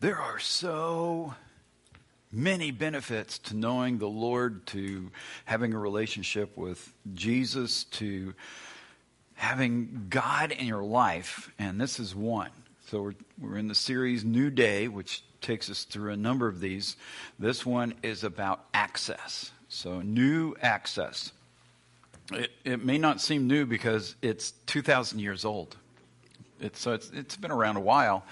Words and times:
There 0.00 0.18
are 0.20 0.38
so 0.38 1.34
many 2.30 2.70
benefits 2.70 3.36
to 3.40 3.56
knowing 3.56 3.98
the 3.98 4.08
Lord, 4.08 4.64
to 4.68 5.10
having 5.44 5.74
a 5.74 5.78
relationship 5.78 6.56
with 6.56 6.92
Jesus, 7.14 7.82
to 7.84 8.32
having 9.34 10.06
God 10.08 10.52
in 10.52 10.66
your 10.66 10.84
life, 10.84 11.50
and 11.58 11.80
this 11.80 11.98
is 11.98 12.14
one. 12.14 12.50
So 12.86 13.02
we're, 13.02 13.14
we're 13.40 13.56
in 13.56 13.66
the 13.66 13.74
series 13.74 14.24
New 14.24 14.50
Day, 14.50 14.86
which 14.86 15.24
takes 15.40 15.68
us 15.68 15.82
through 15.82 16.12
a 16.12 16.16
number 16.16 16.46
of 16.46 16.60
these. 16.60 16.94
This 17.40 17.66
one 17.66 17.94
is 18.04 18.22
about 18.22 18.66
access. 18.72 19.50
So, 19.68 20.00
new 20.00 20.54
access. 20.62 21.32
It, 22.32 22.52
it 22.64 22.84
may 22.84 22.98
not 22.98 23.20
seem 23.20 23.48
new 23.48 23.66
because 23.66 24.14
it's 24.22 24.52
2,000 24.66 25.18
years 25.18 25.44
old. 25.44 25.76
It's, 26.60 26.78
so 26.78 26.92
it's, 26.92 27.10
it's 27.10 27.36
been 27.36 27.50
around 27.50 27.78
a 27.78 27.80
while. 27.80 28.24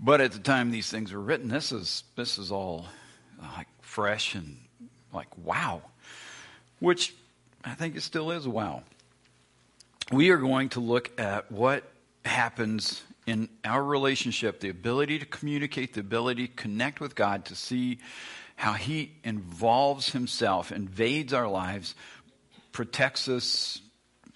But 0.00 0.20
at 0.20 0.32
the 0.32 0.38
time 0.38 0.70
these 0.70 0.90
things 0.90 1.12
were 1.12 1.20
written, 1.20 1.48
this 1.48 1.72
is, 1.72 2.04
this 2.16 2.38
is 2.38 2.52
all 2.52 2.86
like 3.40 3.66
fresh 3.80 4.34
and 4.34 4.58
like 5.12 5.28
wow, 5.38 5.82
which 6.78 7.14
I 7.64 7.74
think 7.74 7.96
it 7.96 8.02
still 8.02 8.30
is 8.30 8.46
wow. 8.46 8.82
We 10.12 10.30
are 10.30 10.36
going 10.36 10.70
to 10.70 10.80
look 10.80 11.18
at 11.20 11.50
what 11.50 11.84
happens 12.24 13.02
in 13.26 13.48
our 13.64 13.84
relationship, 13.84 14.60
the 14.60 14.70
ability 14.70 15.18
to 15.18 15.26
communicate, 15.26 15.94
the 15.94 16.00
ability 16.00 16.48
to 16.48 16.54
connect 16.54 17.00
with 17.00 17.14
God, 17.14 17.44
to 17.46 17.54
see 17.54 17.98
how 18.56 18.72
He 18.72 19.12
involves 19.22 20.10
Himself, 20.10 20.72
invades 20.72 21.32
our 21.34 21.48
lives, 21.48 21.94
protects 22.72 23.28
us, 23.28 23.82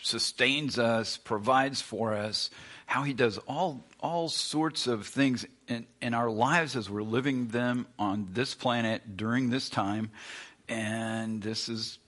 sustains 0.03 0.79
us, 0.79 1.17
provides 1.17 1.81
for 1.81 2.13
us, 2.13 2.51
how 2.87 3.03
He 3.03 3.13
does 3.13 3.39
all, 3.39 3.85
all 4.01 4.29
sorts 4.29 4.87
of 4.87 5.07
things 5.07 5.47
in, 5.69 5.87
in 6.01 6.15
our 6.15 6.31
lives 6.31 6.77
as 6.77 6.89
we're 6.89 7.03
living 7.03 7.49
them 7.49 7.87
on 7.99 8.29
this 8.33 8.55
planet 8.55 9.17
during 9.17 9.51
this 9.51 9.69
time. 9.69 10.11
And 10.69 11.43
this 11.43 11.69
is 11.69 11.99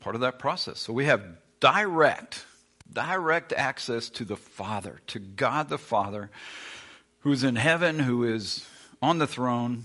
part 0.00 0.14
of 0.14 0.22
that 0.22 0.38
process. 0.38 0.78
So 0.78 0.92
we 0.92 1.06
have 1.06 1.22
direct 1.60 2.44
direct 2.92 3.52
access 3.52 4.08
to 4.10 4.24
the 4.24 4.36
Father, 4.36 5.00
to 5.08 5.18
God 5.18 5.68
the 5.68 5.78
Father, 5.78 6.30
who's 7.20 7.44
in 7.44 7.56
heaven, 7.56 7.98
who 7.98 8.24
is 8.24 8.66
on 9.02 9.18
the 9.18 9.26
throne, 9.26 9.84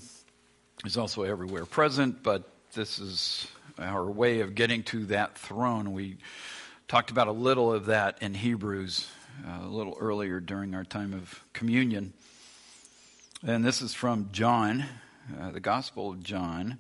is 0.86 0.98
also 0.98 1.23
everywhere 1.23 1.66
present, 1.66 2.23
but 2.23 2.50
this 2.73 3.00
is 3.00 3.48
our 3.77 4.05
way 4.05 4.39
of 4.42 4.55
getting 4.55 4.83
to 4.83 5.05
that 5.05 5.38
throne. 5.38 5.94
We 5.94 6.17
talked 6.88 7.11
about 7.11 7.27
a 7.27 7.31
little 7.31 7.73
of 7.73 7.88
that 7.88 8.22
in 8.22 8.33
Hebrews 8.33 9.08
a 9.48 9.67
little 9.67 9.98
earlier 9.99 10.39
during 10.39 10.76
our 10.76 10.83
time 10.83 11.14
of 11.14 11.44
communion. 11.54 12.14
And 13.45 13.64
this 13.64 13.82
is 13.82 13.94
from 13.94 14.30
John, 14.32 14.86
uh, 15.39 15.52
the 15.52 15.60
Gospel 15.60 16.11
of 16.11 16.23
John, 16.23 16.77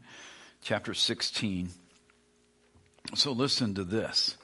chapter 0.61 0.93
16. 0.93 1.69
So 3.15 3.31
listen 3.31 3.75
to 3.75 3.83
this 3.83 4.37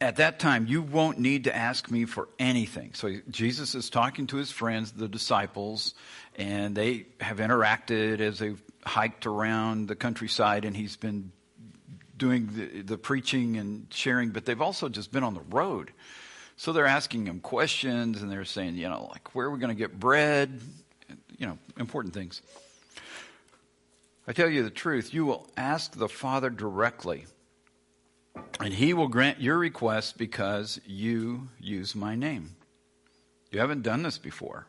at 0.00 0.16
that 0.16 0.38
time, 0.38 0.66
you 0.66 0.80
won't 0.80 1.18
need 1.18 1.44
to 1.44 1.54
ask 1.54 1.90
me 1.90 2.06
for 2.06 2.28
anything. 2.38 2.92
So 2.94 3.16
Jesus 3.28 3.74
is 3.74 3.90
talking 3.90 4.26
to 4.28 4.38
his 4.38 4.50
friends, 4.50 4.92
the 4.92 5.08
disciples, 5.08 5.94
and 6.36 6.74
they 6.74 7.06
have 7.20 7.36
interacted 7.36 8.20
as 8.20 8.38
they've 8.38 8.60
hiked 8.84 9.26
around 9.26 9.88
the 9.88 9.96
countryside, 9.96 10.64
and 10.64 10.74
he's 10.74 10.96
been 10.96 11.32
doing 12.16 12.48
the, 12.54 12.82
the 12.82 12.98
preaching 12.98 13.58
and 13.58 13.86
sharing, 13.90 14.30
but 14.30 14.46
they've 14.46 14.60
also 14.62 14.88
just 14.88 15.12
been 15.12 15.22
on 15.22 15.34
the 15.34 15.44
road. 15.50 15.90
So 16.60 16.74
they're 16.74 16.84
asking 16.84 17.26
him 17.26 17.40
questions, 17.40 18.20
and 18.20 18.30
they're 18.30 18.44
saying, 18.44 18.76
you 18.76 18.86
know, 18.86 19.08
like, 19.10 19.34
where 19.34 19.46
are 19.46 19.50
we 19.50 19.58
going 19.58 19.74
to 19.74 19.78
get 19.78 19.98
bread? 19.98 20.60
You 21.38 21.46
know, 21.46 21.58
important 21.78 22.12
things. 22.12 22.42
I 24.28 24.34
tell 24.34 24.46
you 24.46 24.62
the 24.62 24.68
truth, 24.68 25.14
you 25.14 25.24
will 25.24 25.48
ask 25.56 25.96
the 25.96 26.06
Father 26.06 26.50
directly 26.50 27.24
and 28.60 28.74
he 28.74 28.92
will 28.92 29.08
grant 29.08 29.40
your 29.40 29.56
request 29.56 30.18
because 30.18 30.78
you 30.84 31.48
use 31.58 31.94
my 31.94 32.14
name. 32.14 32.56
You 33.50 33.60
haven't 33.60 33.80
done 33.80 34.02
this 34.02 34.18
before. 34.18 34.66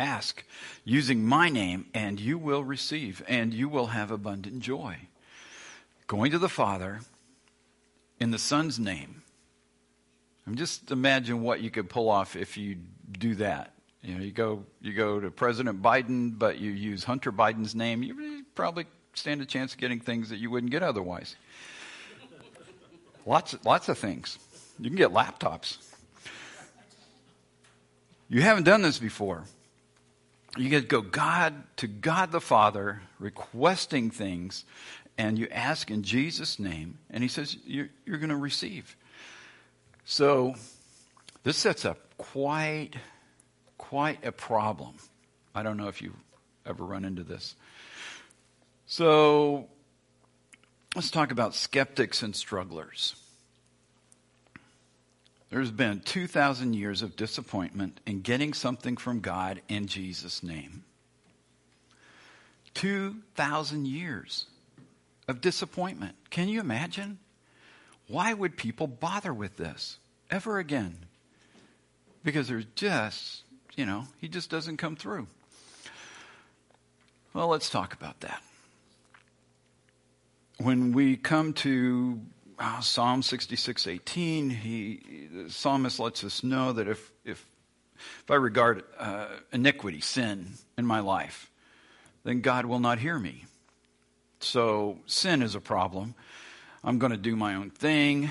Ask 0.00 0.42
using 0.82 1.24
my 1.24 1.48
name, 1.48 1.86
and 1.94 2.18
you 2.18 2.38
will 2.38 2.64
receive, 2.64 3.22
and 3.28 3.54
you 3.54 3.68
will 3.68 3.86
have 3.86 4.10
abundant 4.10 4.58
joy. 4.58 4.96
Going 6.08 6.32
to 6.32 6.38
the 6.38 6.48
Father 6.48 7.02
in 8.18 8.32
the 8.32 8.38
Son's 8.38 8.80
name. 8.80 9.22
I 10.48 10.50
mean, 10.50 10.56
just 10.56 10.90
imagine 10.90 11.42
what 11.42 11.60
you 11.60 11.70
could 11.70 11.90
pull 11.90 12.08
off 12.08 12.34
if 12.34 12.56
you 12.56 12.78
do 13.18 13.34
that. 13.34 13.74
You 14.02 14.14
know, 14.14 14.24
you 14.24 14.32
go 14.32 14.64
you 14.80 14.94
go 14.94 15.20
to 15.20 15.30
President 15.30 15.82
Biden, 15.82 16.38
but 16.38 16.58
you 16.58 16.70
use 16.70 17.04
Hunter 17.04 17.30
Biden's 17.30 17.74
name. 17.74 18.02
You 18.02 18.46
probably 18.54 18.86
stand 19.12 19.42
a 19.42 19.44
chance 19.44 19.74
of 19.74 19.78
getting 19.78 20.00
things 20.00 20.30
that 20.30 20.38
you 20.38 20.50
wouldn't 20.50 20.72
get 20.72 20.82
otherwise. 20.82 21.36
Lots, 23.26 23.62
lots 23.66 23.90
of 23.90 23.98
things. 23.98 24.38
You 24.78 24.88
can 24.88 24.96
get 24.96 25.10
laptops. 25.10 25.76
You 28.30 28.40
haven't 28.40 28.64
done 28.64 28.80
this 28.80 28.98
before. 28.98 29.44
You 30.56 30.70
get 30.70 30.80
to 30.80 30.86
go 30.86 31.02
God 31.02 31.62
to 31.76 31.86
God 31.86 32.32
the 32.32 32.40
Father, 32.40 33.02
requesting 33.18 34.10
things, 34.10 34.64
and 35.18 35.38
you 35.38 35.46
ask 35.50 35.90
in 35.90 36.02
Jesus' 36.02 36.58
name, 36.58 36.96
and 37.10 37.22
He 37.22 37.28
says 37.28 37.54
you're, 37.66 37.90
you're 38.06 38.16
going 38.16 38.30
to 38.30 38.36
receive. 38.36 38.96
So 40.10 40.54
this 41.44 41.56
sets 41.56 41.84
up 41.84 41.98
quite, 42.16 42.94
quite 43.76 44.24
a 44.24 44.32
problem. 44.32 44.94
I 45.54 45.62
don't 45.62 45.76
know 45.76 45.88
if 45.88 46.02
you've 46.02 46.16
ever 46.66 46.84
run 46.84 47.04
into 47.04 47.22
this. 47.22 47.54
So 48.86 49.68
Let's 50.94 51.10
talk 51.10 51.30
about 51.30 51.54
skeptics 51.54 52.22
and 52.22 52.34
strugglers. 52.34 53.14
There's 55.50 55.70
been 55.70 56.00
2,000 56.00 56.74
years 56.74 57.02
of 57.02 57.14
disappointment 57.14 58.00
in 58.06 58.22
getting 58.22 58.52
something 58.52 58.96
from 58.96 59.20
God 59.20 59.60
in 59.68 59.86
Jesus' 59.86 60.42
name. 60.42 60.84
2,000 62.74 63.86
years 63.86 64.46
of 65.26 65.40
disappointment. 65.40 66.16
Can 66.30 66.48
you 66.48 66.60
imagine? 66.60 67.18
Why 68.08 68.34
would 68.34 68.56
people 68.56 68.86
bother 68.86 69.32
with 69.32 69.56
this 69.56 69.98
ever 70.30 70.58
again? 70.58 71.06
Because 72.24 72.48
there's 72.48 72.66
just, 72.74 73.44
you 73.76 73.86
know, 73.86 74.08
he 74.18 74.28
just 74.28 74.50
doesn't 74.50 74.78
come 74.78 74.96
through. 74.96 75.28
Well, 77.32 77.48
let's 77.48 77.70
talk 77.70 77.92
about 77.92 78.20
that 78.20 78.42
when 80.58 80.92
we 80.92 81.16
come 81.16 81.52
to 81.54 82.20
uh, 82.58 82.80
Psalm 82.80 83.22
66:18, 83.22 84.50
he 84.50 85.28
the 85.32 85.50
psalmist 85.50 85.98
lets 85.98 86.24
us 86.24 86.42
know 86.42 86.72
that 86.72 86.88
if 86.88 87.12
if 87.24 87.46
if 87.96 88.30
I 88.30 88.34
regard 88.34 88.84
uh, 88.98 89.28
iniquity, 89.52 90.00
sin 90.00 90.54
in 90.76 90.86
my 90.86 91.00
life, 91.00 91.50
then 92.24 92.40
God 92.40 92.66
will 92.66 92.80
not 92.80 92.98
hear 92.98 93.18
me. 93.18 93.44
So 94.40 94.98
sin 95.06 95.42
is 95.42 95.54
a 95.54 95.60
problem. 95.60 96.14
I'm 96.88 96.98
going 96.98 97.12
to 97.12 97.18
do 97.18 97.36
my 97.36 97.56
own 97.56 97.68
thing. 97.68 98.30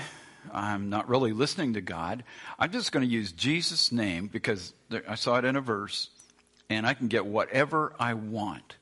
I'm 0.52 0.90
not 0.90 1.08
really 1.08 1.32
listening 1.32 1.74
to 1.74 1.80
God. 1.80 2.24
I'm 2.58 2.72
just 2.72 2.90
going 2.90 3.06
to 3.06 3.08
use 3.08 3.30
Jesus' 3.30 3.92
name 3.92 4.26
because 4.26 4.72
there, 4.88 5.04
I 5.08 5.14
saw 5.14 5.36
it 5.36 5.44
in 5.44 5.54
a 5.54 5.60
verse, 5.60 6.10
and 6.68 6.84
I 6.84 6.94
can 6.94 7.06
get 7.06 7.24
whatever 7.24 7.92
I 8.00 8.14
want. 8.14 8.74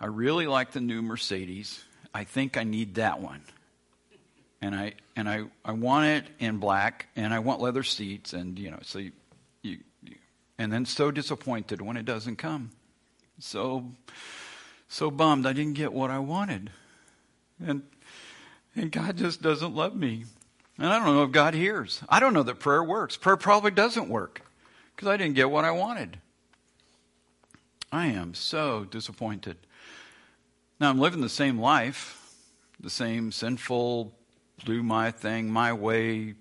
I 0.00 0.06
really 0.06 0.46
like 0.46 0.72
the 0.72 0.80
new 0.80 1.02
Mercedes. 1.02 1.84
I 2.14 2.24
think 2.24 2.56
I 2.56 2.64
need 2.64 2.94
that 2.94 3.20
one. 3.20 3.42
And 4.62 4.74
I 4.74 4.94
and 5.14 5.28
I, 5.28 5.42
I 5.62 5.72
want 5.72 6.06
it 6.06 6.24
in 6.38 6.56
black 6.56 7.08
and 7.16 7.34
I 7.34 7.40
want 7.40 7.60
leather 7.60 7.82
seats 7.82 8.32
and 8.32 8.58
you 8.58 8.70
know 8.70 8.78
so 8.82 8.98
you, 8.98 9.12
you, 9.60 9.78
you 10.02 10.16
and 10.58 10.72
then 10.72 10.86
so 10.86 11.10
disappointed 11.10 11.82
when 11.82 11.98
it 11.98 12.06
doesn't 12.06 12.36
come. 12.36 12.70
So 13.40 13.92
so 14.88 15.10
bummed 15.10 15.44
I 15.44 15.52
didn't 15.52 15.74
get 15.74 15.92
what 15.92 16.10
I 16.10 16.18
wanted. 16.18 16.70
And 17.62 17.82
and 18.74 18.92
God 18.92 19.16
just 19.16 19.42
doesn't 19.42 19.74
love 19.74 19.94
me. 19.94 20.24
And 20.78 20.86
I 20.86 20.98
don't 20.98 21.14
know 21.14 21.24
if 21.24 21.32
God 21.32 21.54
hears. 21.54 22.02
I 22.08 22.20
don't 22.20 22.32
know 22.32 22.42
that 22.42 22.58
prayer 22.58 22.82
works. 22.82 23.16
Prayer 23.16 23.36
probably 23.36 23.70
doesn't 23.70 24.08
work 24.08 24.42
because 24.94 25.08
I 25.08 25.16
didn't 25.16 25.34
get 25.34 25.50
what 25.50 25.64
I 25.64 25.72
wanted. 25.72 26.18
I 27.92 28.06
am 28.06 28.34
so 28.34 28.84
disappointed. 28.84 29.56
Now, 30.80 30.90
I'm 30.90 31.00
living 31.00 31.20
the 31.20 31.28
same 31.28 31.58
life, 31.58 32.34
the 32.78 32.88
same 32.88 33.32
sinful, 33.32 34.12
do 34.64 34.82
my 34.82 35.10
thing, 35.10 35.50
my 35.50 35.72
way, 35.72 36.34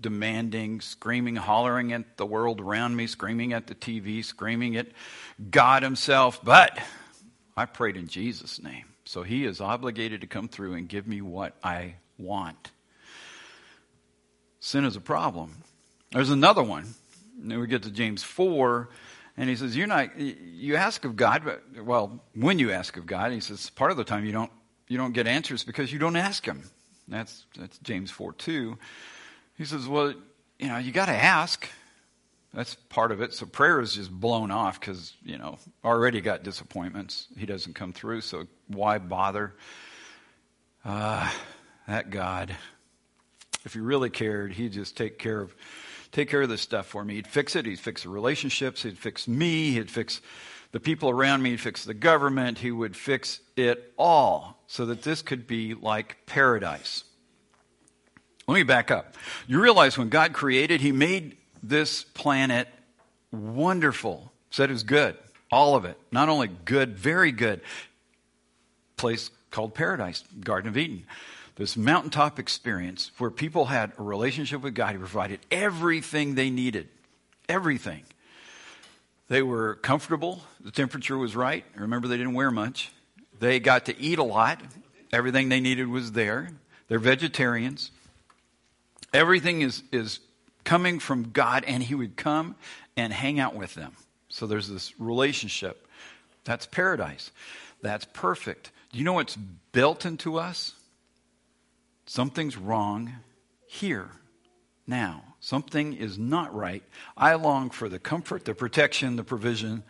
demanding, 0.00 0.80
screaming, 0.80 1.36
hollering 1.36 1.92
at 1.92 2.16
the 2.16 2.26
world 2.26 2.60
around 2.60 2.96
me, 2.96 3.06
screaming 3.06 3.52
at 3.52 3.66
the 3.66 3.74
TV, 3.74 4.24
screaming 4.24 4.76
at 4.76 4.88
God 5.50 5.82
Himself. 5.82 6.40
But 6.42 6.78
I 7.56 7.66
prayed 7.66 7.96
in 7.96 8.08
Jesus' 8.08 8.62
name. 8.62 8.86
So 9.06 9.22
He 9.22 9.44
is 9.44 9.60
obligated 9.60 10.20
to 10.20 10.26
come 10.26 10.48
through 10.48 10.74
and 10.74 10.88
give 10.88 11.06
me 11.06 11.22
what 11.22 11.54
I 11.62 11.94
want. 12.18 12.72
Sin 14.60 14.84
is 14.84 14.96
a 14.96 15.00
problem. 15.00 15.62
There's 16.12 16.30
another 16.30 16.62
one. 16.62 16.94
Then 17.38 17.60
we 17.60 17.66
get 17.66 17.82
to 17.84 17.90
James 17.90 18.22
4, 18.22 18.88
And 19.36 19.48
he 19.48 19.56
says, 19.56 19.76
You're 19.76 19.86
not, 19.86 20.18
you 20.18 20.76
ask 20.76 21.04
of 21.04 21.16
God, 21.16 21.42
but, 21.44 21.62
well, 21.84 22.20
when 22.34 22.58
you 22.58 22.72
ask 22.72 22.96
of 22.96 23.06
God, 23.06 23.32
he 23.32 23.40
says, 23.40 23.70
part 23.70 23.90
of 23.90 23.96
the 23.96 24.04
time 24.04 24.24
you 24.24 24.32
don't, 24.32 24.50
you 24.88 24.96
don't 24.96 25.12
get 25.12 25.26
answers 25.26 25.64
because 25.64 25.92
you 25.92 25.98
don't 25.98 26.16
ask 26.16 26.44
him. 26.44 26.62
That's, 27.08 27.44
that's 27.56 27.78
James 27.78 28.10
4 28.10 28.32
2. 28.32 28.78
He 29.58 29.64
says, 29.64 29.86
Well, 29.86 30.14
you 30.58 30.68
know, 30.68 30.78
you 30.78 30.92
got 30.92 31.06
to 31.06 31.12
ask. 31.12 31.68
That's 32.56 32.74
part 32.74 33.12
of 33.12 33.20
it. 33.20 33.34
So 33.34 33.44
prayer 33.44 33.82
is 33.82 33.94
just 33.94 34.10
blown 34.10 34.50
off 34.50 34.80
because, 34.80 35.12
you 35.22 35.36
know, 35.36 35.58
already 35.84 36.22
got 36.22 36.42
disappointments. 36.42 37.26
He 37.36 37.44
doesn't 37.44 37.74
come 37.74 37.92
through, 37.92 38.22
so 38.22 38.46
why 38.66 38.96
bother? 38.96 39.52
Uh, 40.82 41.30
that 41.86 42.08
God, 42.08 42.56
if 43.66 43.74
he 43.74 43.80
really 43.80 44.08
cared, 44.08 44.54
he'd 44.54 44.72
just 44.72 44.96
take 44.96 45.18
care 45.18 45.42
of 45.42 45.54
take 46.12 46.30
care 46.30 46.40
of 46.40 46.48
this 46.48 46.62
stuff 46.62 46.86
for 46.86 47.04
me. 47.04 47.16
He'd 47.16 47.26
fix 47.26 47.56
it. 47.56 47.66
He'd 47.66 47.78
fix 47.78 48.04
the 48.04 48.08
relationships. 48.08 48.84
He'd 48.84 48.96
fix 48.96 49.28
me. 49.28 49.72
He'd 49.72 49.90
fix 49.90 50.22
the 50.72 50.80
people 50.80 51.10
around 51.10 51.42
me. 51.42 51.50
He'd 51.50 51.60
fix 51.60 51.84
the 51.84 51.92
government. 51.92 52.60
He 52.60 52.70
would 52.70 52.96
fix 52.96 53.40
it 53.56 53.92
all 53.98 54.62
so 54.66 54.86
that 54.86 55.02
this 55.02 55.20
could 55.20 55.46
be 55.46 55.74
like 55.74 56.24
paradise. 56.24 57.04
Let 58.48 58.54
me 58.54 58.62
back 58.62 58.90
up. 58.90 59.14
You 59.46 59.60
realize 59.60 59.98
when 59.98 60.08
God 60.08 60.32
created, 60.32 60.80
He 60.80 60.90
made 60.90 61.36
this 61.62 62.04
planet 62.04 62.68
wonderful. 63.32 64.32
Said 64.50 64.70
it 64.70 64.72
was 64.72 64.82
good. 64.82 65.16
All 65.50 65.76
of 65.76 65.84
it. 65.84 65.98
Not 66.10 66.28
only 66.28 66.48
good, 66.48 66.96
very 66.96 67.32
good. 67.32 67.60
Place 68.96 69.30
called 69.50 69.74
paradise, 69.74 70.24
Garden 70.40 70.68
of 70.68 70.76
Eden. 70.76 71.04
This 71.56 71.76
mountaintop 71.76 72.38
experience 72.38 73.10
where 73.18 73.30
people 73.30 73.66
had 73.66 73.92
a 73.98 74.02
relationship 74.02 74.62
with 74.62 74.74
God. 74.74 74.92
He 74.92 74.98
provided 74.98 75.40
everything 75.50 76.34
they 76.34 76.50
needed. 76.50 76.88
Everything. 77.48 78.02
They 79.28 79.42
were 79.42 79.76
comfortable. 79.76 80.42
The 80.60 80.70
temperature 80.70 81.16
was 81.16 81.34
right. 81.34 81.64
Remember, 81.74 82.08
they 82.08 82.16
didn't 82.16 82.34
wear 82.34 82.50
much. 82.50 82.92
They 83.38 83.58
got 83.60 83.86
to 83.86 83.98
eat 83.98 84.18
a 84.18 84.24
lot. 84.24 84.60
Everything 85.12 85.48
they 85.48 85.60
needed 85.60 85.88
was 85.88 86.12
there. 86.12 86.50
They're 86.88 86.98
vegetarians. 86.98 87.90
Everything 89.12 89.62
is, 89.62 89.82
is 89.92 90.20
coming 90.66 90.98
from 90.98 91.30
God, 91.30 91.64
and 91.66 91.82
He 91.82 91.94
would 91.94 92.16
come 92.16 92.56
and 92.94 93.10
hang 93.10 93.40
out 93.40 93.54
with 93.54 93.74
them. 93.74 93.92
So 94.28 94.46
there's 94.46 94.68
this 94.68 94.92
relationship. 95.00 95.88
That's 96.44 96.66
paradise. 96.66 97.30
That's 97.80 98.04
perfect. 98.12 98.70
Do 98.92 98.98
you 98.98 99.04
know 99.04 99.14
what's 99.14 99.36
built 99.72 100.04
into 100.04 100.38
us? 100.38 100.74
Something's 102.04 102.58
wrong 102.58 103.12
here, 103.66 104.10
now. 104.86 105.22
Something 105.40 105.94
is 105.94 106.18
not 106.18 106.54
right. 106.54 106.82
I 107.16 107.34
long 107.34 107.70
for 107.70 107.88
the 107.88 107.98
comfort, 107.98 108.44
the 108.44 108.54
protection, 108.54 109.16
the 109.16 109.24
provision 109.24 109.84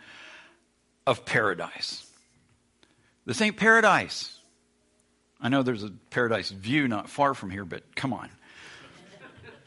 of 1.07 1.25
paradise. 1.25 2.07
This 3.25 3.41
ain't 3.41 3.57
paradise. 3.57 4.39
I 5.41 5.49
know 5.49 5.63
there's 5.63 5.85
a 5.85 5.93
paradise 6.11 6.51
view 6.51 6.89
not 6.89 7.09
far 7.09 7.35
from 7.35 7.51
here, 7.51 7.65
but 7.65 7.97
come 7.97 8.13
on. 8.13 8.31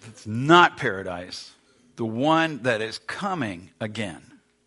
It's 0.08 0.26
not 0.26 0.78
paradise. 0.78 1.52
The 1.96 2.06
one 2.06 2.64
that 2.64 2.82
is 2.82 2.98
coming 3.00 3.70
again, 3.80 4.22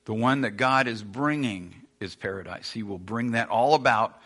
the 0.04 0.14
one 0.14 0.42
that 0.42 0.52
God 0.52 0.86
is 0.86 1.02
bringing 1.02 1.74
is 2.00 2.14
paradise. 2.14 2.70
He 2.70 2.82
will 2.82 2.98
bring 2.98 3.32
that 3.32 3.48
all 3.48 3.74
about 3.74 4.20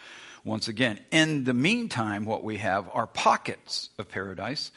once 0.45 0.69
again. 0.69 0.99
In 1.11 1.45
the 1.45 1.55
meantime, 1.55 2.25
what 2.25 2.43
we 2.43 2.57
have 2.59 2.89
are 2.93 3.07
pockets 3.07 3.91
of 3.99 4.09
paradise. 4.09 4.73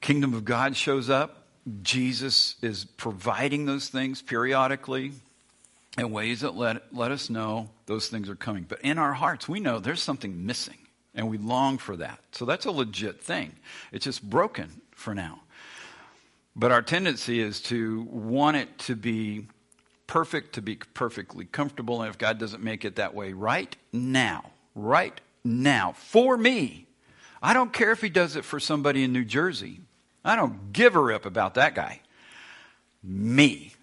Kingdom 0.00 0.34
of 0.34 0.44
God 0.44 0.76
shows 0.76 1.08
up. 1.08 1.44
Jesus 1.82 2.56
is 2.62 2.84
providing 2.84 3.66
those 3.66 3.88
things 3.88 4.22
periodically 4.22 5.12
in 5.98 6.10
ways 6.10 6.40
that 6.40 6.54
let, 6.54 6.94
let 6.94 7.10
us 7.10 7.30
know 7.30 7.70
those 7.86 8.08
things 8.08 8.28
are 8.28 8.36
coming. 8.36 8.64
But 8.68 8.80
in 8.82 8.98
our 8.98 9.12
hearts, 9.12 9.48
we 9.48 9.60
know 9.60 9.78
there's 9.78 10.02
something 10.02 10.46
missing, 10.46 10.78
and 11.16 11.28
we 11.28 11.38
long 11.38 11.78
for 11.78 11.96
that. 11.96 12.20
So 12.32 12.44
that's 12.44 12.66
a 12.66 12.70
legit 12.70 13.20
thing. 13.20 13.56
It's 13.90 14.04
just 14.04 14.22
broken 14.22 14.82
for 14.92 15.14
now. 15.14 15.40
But 16.54 16.70
our 16.70 16.82
tendency 16.82 17.40
is 17.40 17.60
to 17.62 18.02
want 18.02 18.56
it 18.56 18.78
to 18.80 18.94
be 18.94 19.46
perfect, 20.06 20.54
to 20.54 20.62
be 20.62 20.76
perfectly 20.76 21.46
comfortable. 21.46 22.02
And 22.02 22.10
if 22.10 22.18
God 22.18 22.38
doesn't 22.38 22.62
make 22.62 22.84
it 22.84 22.96
that 22.96 23.14
way 23.14 23.32
right 23.32 23.74
now, 23.92 24.50
right 24.74 25.18
now, 25.42 25.92
for 25.92 26.36
me, 26.36 26.86
I 27.42 27.52
don't 27.54 27.72
care 27.72 27.92
if 27.92 28.00
He 28.00 28.08
does 28.08 28.36
it 28.36 28.44
for 28.44 28.60
somebody 28.60 29.02
in 29.02 29.12
New 29.12 29.24
Jersey. 29.24 29.80
I 30.24 30.36
don't 30.36 30.72
give 30.72 30.96
a 30.96 31.00
rip 31.00 31.26
about 31.26 31.54
that 31.54 31.74
guy. 31.74 32.00
Me. 33.02 33.74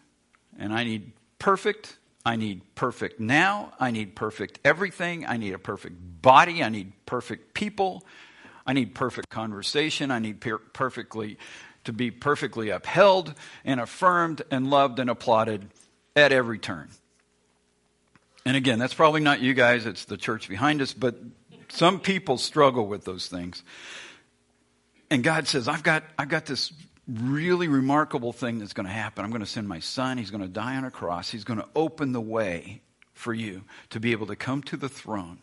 And 0.58 0.74
I 0.74 0.84
need 0.84 1.12
perfect. 1.40 1.98
I 2.26 2.36
need 2.38 2.62
perfect 2.76 3.20
now. 3.20 3.74
I 3.80 3.92
need 3.92 4.16
perfect 4.16 4.60
everything. 4.64 5.26
I 5.26 5.38
need 5.38 5.54
a 5.54 5.60
perfect 5.60 5.96
body. 6.22 6.64
I 6.64 6.70
need 6.70 6.94
perfect 7.06 7.54
people. 7.54 8.04
I 8.66 8.74
need 8.74 8.96
perfect 8.96 9.30
conversation. 9.30 10.10
I 10.10 10.20
need 10.20 10.40
per- 10.40 10.58
perfectly 10.58 11.38
to 11.84 11.92
be 11.92 12.12
perfectly 12.12 12.70
upheld 12.70 13.34
and 13.66 13.80
affirmed 13.80 14.42
and 14.52 14.70
loved 14.70 15.00
and 15.00 15.10
applauded 15.10 15.68
at 16.16 16.32
every 16.32 16.60
turn. 16.60 16.90
And 18.46 18.56
again, 18.56 18.80
that's 18.80 18.94
probably 18.94 19.22
not 19.22 19.42
you 19.42 19.54
guys, 19.54 19.86
it's 19.86 20.06
the 20.06 20.18
church 20.18 20.50
behind 20.50 20.82
us, 20.82 20.94
but 20.94 21.18
some 21.70 22.00
people 22.00 22.38
struggle 22.38 22.88
with 22.88 23.06
those 23.06 23.28
things. 23.28 23.64
And 25.10 25.24
God 25.24 25.48
says, 25.48 25.68
I've 25.68 25.84
got, 25.84 26.04
I've 26.18 26.30
got 26.30 26.46
this 26.46 26.74
really 27.08 27.68
remarkable 27.68 28.32
thing 28.32 28.60
that's 28.60 28.74
going 28.74 28.86
to 28.86 28.92
happen. 28.94 29.26
I'm 29.26 29.32
going 29.32 29.42
to 29.42 29.46
send 29.46 29.68
my 29.68 29.80
son. 29.80 30.18
He's 30.18 30.32
going 30.32 30.42
to 30.42 30.48
die 30.48 30.76
on 30.76 30.86
a 30.86 30.92
cross. 30.92 31.30
He's 31.30 31.44
going 31.44 31.60
to 31.60 31.68
open 31.76 32.12
the 32.12 32.22
way 32.22 32.82
for 33.14 33.34
you 33.34 33.64
to 33.90 34.00
be 34.00 34.12
able 34.12 34.28
to 34.28 34.36
come 34.36 34.64
to 34.64 34.78
the 34.78 34.90
throne 34.90 35.40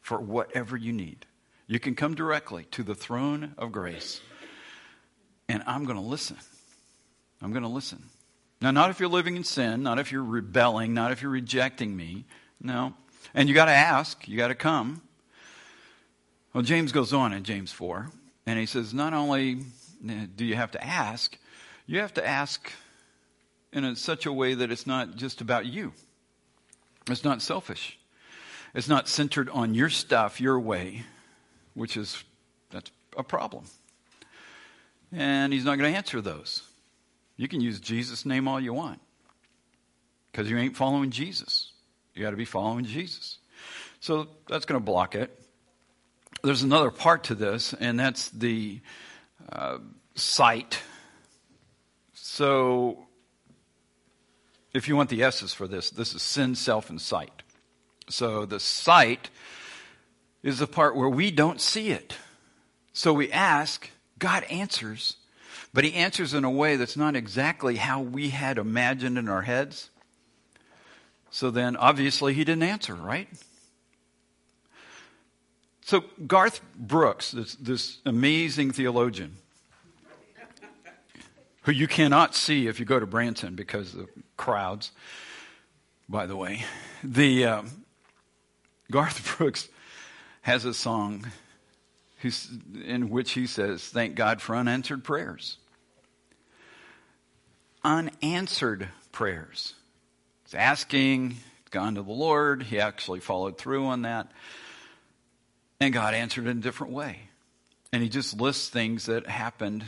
for 0.00 0.18
whatever 0.18 0.76
you 0.76 0.92
need. 0.92 1.26
You 1.66 1.78
can 1.78 1.94
come 1.94 2.14
directly 2.14 2.64
to 2.70 2.82
the 2.82 2.94
throne 2.94 3.54
of 3.58 3.72
grace. 3.72 4.20
And 5.48 5.62
I'm 5.66 5.84
going 5.84 5.96
to 5.96 6.02
listen. 6.02 6.36
I'm 7.42 7.52
going 7.52 7.62
to 7.62 7.68
listen. 7.68 8.04
Now, 8.60 8.70
not 8.70 8.90
if 8.90 9.00
you're 9.00 9.08
living 9.08 9.36
in 9.36 9.44
sin, 9.44 9.82
not 9.82 9.98
if 9.98 10.10
you're 10.10 10.24
rebelling, 10.24 10.94
not 10.94 11.12
if 11.12 11.22
you're 11.22 11.30
rejecting 11.30 11.96
me. 11.96 12.24
No. 12.60 12.94
And 13.34 13.48
you 13.48 13.54
got 13.54 13.66
to 13.66 13.72
ask, 13.72 14.26
you 14.26 14.36
got 14.36 14.48
to 14.48 14.54
come. 14.54 15.02
Well, 16.52 16.62
James 16.62 16.92
goes 16.92 17.12
on 17.12 17.32
in 17.32 17.44
James 17.44 17.70
4, 17.70 18.10
and 18.46 18.58
he 18.58 18.66
says, 18.66 18.94
not 18.94 19.12
only 19.12 19.60
do 20.04 20.44
you 20.44 20.54
have 20.54 20.70
to 20.72 20.84
ask, 20.84 21.36
you 21.86 22.00
have 22.00 22.14
to 22.14 22.26
ask 22.26 22.72
in 23.72 23.84
a, 23.84 23.96
such 23.96 24.26
a 24.26 24.32
way 24.32 24.54
that 24.54 24.70
it's 24.70 24.86
not 24.86 25.16
just 25.16 25.40
about 25.40 25.66
you. 25.66 25.92
It's 27.08 27.24
not 27.24 27.42
selfish. 27.42 27.98
It's 28.74 28.88
not 28.88 29.08
centered 29.08 29.48
on 29.48 29.74
your 29.74 29.88
stuff, 29.88 30.40
your 30.40 30.60
way 30.60 31.04
which 31.78 31.96
is 31.96 32.22
that's 32.70 32.90
a 33.16 33.22
problem. 33.22 33.64
And 35.12 35.52
he's 35.52 35.64
not 35.64 35.78
going 35.78 35.90
to 35.90 35.96
answer 35.96 36.20
those. 36.20 36.62
You 37.36 37.46
can 37.48 37.60
use 37.60 37.78
Jesus' 37.78 38.26
name 38.26 38.48
all 38.48 38.60
you 38.60 38.74
want 38.74 39.00
because 40.30 40.50
you 40.50 40.58
ain't 40.58 40.76
following 40.76 41.10
Jesus. 41.10 41.72
You 42.14 42.22
got 42.22 42.30
to 42.30 42.36
be 42.36 42.44
following 42.44 42.84
Jesus. 42.84 43.38
So 44.00 44.26
that's 44.48 44.66
going 44.66 44.80
to 44.80 44.84
block 44.84 45.14
it. 45.14 45.30
There's 46.42 46.62
another 46.62 46.90
part 46.90 47.24
to 47.24 47.34
this, 47.34 47.74
and 47.74 47.98
that's 47.98 48.28
the 48.30 48.80
uh, 49.52 49.78
sight. 50.14 50.80
So 52.12 53.06
if 54.74 54.88
you 54.88 54.96
want 54.96 55.10
the 55.10 55.22
S's 55.22 55.54
for 55.54 55.66
this, 55.66 55.90
this 55.90 56.14
is 56.14 56.22
sin, 56.22 56.54
self, 56.54 56.90
and 56.90 57.00
sight. 57.00 57.42
So 58.08 58.46
the 58.46 58.60
sight 58.60 59.30
is 60.42 60.58
the 60.58 60.66
part 60.66 60.96
where 60.96 61.08
we 61.08 61.30
don't 61.30 61.60
see 61.60 61.90
it. 61.90 62.16
So 62.92 63.12
we 63.12 63.30
ask, 63.30 63.90
God 64.18 64.44
answers, 64.44 65.16
but 65.72 65.84
He 65.84 65.94
answers 65.94 66.34
in 66.34 66.44
a 66.44 66.50
way 66.50 66.76
that's 66.76 66.96
not 66.96 67.16
exactly 67.16 67.76
how 67.76 68.00
we 68.00 68.30
had 68.30 68.58
imagined 68.58 69.18
in 69.18 69.28
our 69.28 69.42
heads. 69.42 69.90
So 71.30 71.50
then, 71.50 71.76
obviously, 71.76 72.34
He 72.34 72.44
didn't 72.44 72.62
answer, 72.62 72.94
right? 72.94 73.28
So, 75.88 76.04
Garth 76.26 76.60
Brooks, 76.76 77.30
this, 77.30 77.54
this 77.54 77.96
amazing 78.04 78.72
theologian, 78.72 79.36
who 81.62 81.72
you 81.72 81.88
cannot 81.88 82.34
see 82.34 82.66
if 82.66 82.78
you 82.78 82.84
go 82.84 83.00
to 83.00 83.06
Branson 83.06 83.54
because 83.54 83.94
of 83.94 84.10
crowds, 84.36 84.92
by 86.06 86.26
the 86.26 86.36
way, 86.36 86.66
the 87.02 87.46
um, 87.46 87.70
Garth 88.90 89.38
Brooks 89.38 89.70
has 90.42 90.66
a 90.66 90.74
song 90.74 91.26
in 92.84 93.08
which 93.08 93.30
he 93.30 93.46
says, 93.46 93.82
Thank 93.82 94.14
God 94.14 94.42
for 94.42 94.54
unanswered 94.54 95.02
prayers. 95.02 95.56
Unanswered 97.82 98.90
prayers. 99.10 99.72
He's 100.44 100.52
asking, 100.52 101.38
gone 101.70 101.94
to 101.94 102.02
the 102.02 102.12
Lord. 102.12 102.64
He 102.64 102.78
actually 102.78 103.20
followed 103.20 103.56
through 103.56 103.86
on 103.86 104.02
that. 104.02 104.30
And 105.80 105.92
God 105.92 106.14
answered 106.14 106.46
in 106.46 106.58
a 106.58 106.60
different 106.60 106.92
way. 106.92 107.20
And 107.92 108.02
he 108.02 108.08
just 108.08 108.40
lists 108.40 108.68
things 108.68 109.06
that 109.06 109.26
happened 109.26 109.84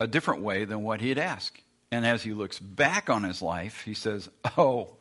a 0.00 0.06
different 0.06 0.42
way 0.42 0.64
than 0.64 0.82
what 0.82 1.00
he 1.00 1.08
had 1.08 1.18
asked. 1.18 1.60
And 1.92 2.04
as 2.04 2.22
he 2.22 2.32
looks 2.32 2.58
back 2.58 3.08
on 3.08 3.22
his 3.22 3.40
life, 3.40 3.82
he 3.84 3.94
says, 3.94 4.28
Oh, 4.56 4.96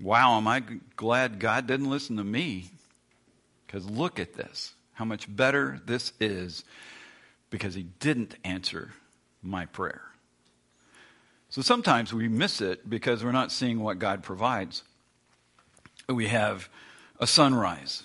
wow, 0.00 0.36
am 0.36 0.48
I 0.48 0.62
glad 0.96 1.38
God 1.38 1.66
didn't 1.66 1.90
listen 1.90 2.16
to 2.16 2.24
me? 2.24 2.70
Because 3.66 3.88
look 3.88 4.18
at 4.18 4.34
this, 4.34 4.72
how 4.94 5.04
much 5.04 5.34
better 5.34 5.80
this 5.84 6.12
is 6.20 6.64
because 7.50 7.74
he 7.74 7.84
didn't 8.00 8.36
answer 8.44 8.92
my 9.42 9.66
prayer. 9.66 10.02
So 11.50 11.62
sometimes 11.62 12.12
we 12.12 12.28
miss 12.28 12.60
it 12.60 12.88
because 12.88 13.24
we're 13.24 13.32
not 13.32 13.52
seeing 13.52 13.80
what 13.80 13.98
God 13.98 14.22
provides. 14.22 14.82
We 16.08 16.28
have 16.28 16.68
a 17.18 17.26
sunrise. 17.26 18.02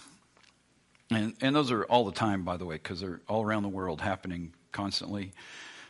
And, 1.12 1.34
and 1.42 1.56
those 1.56 1.72
are 1.72 1.84
all 1.84 2.06
the 2.06 2.14
time, 2.14 2.44
by 2.44 2.58
the 2.58 2.66
way, 2.66 2.76
because 2.76 3.02
they're 3.02 3.20
all 3.28 3.44
around 3.44 3.64
the 3.64 3.70
world 3.70 4.00
happening 4.00 4.54
constantly. 4.72 5.34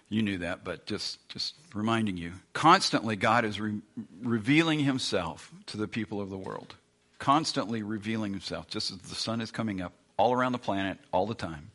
You 0.10 0.24
knew 0.24 0.40
that, 0.40 0.63
but 0.63 0.86
just, 0.88 1.30
just 1.30 1.56
reminding 1.74 2.18
you. 2.18 2.34
Constantly, 2.54 3.16
God 3.16 3.46
is 3.46 3.62
re- 3.62 3.80
revealing 4.22 4.80
himself 4.80 5.51
to 5.68 5.78
the 5.78 5.88
people 5.88 6.20
of 6.20 6.30
the 6.30 6.38
world. 6.38 6.75
Constantly 7.20 7.84
revealing 7.84 8.32
himself, 8.32 8.68
just 8.68 8.92
as 8.92 8.98
the 8.98 9.16
sun 9.16 9.42
is 9.42 9.51
coming 9.51 9.80
up 9.80 9.94
all 10.18 10.34
around 10.34 10.51
the 10.51 10.58
planet 10.58 10.98
all 11.13 11.28
the 11.28 11.36
time. 11.36 11.70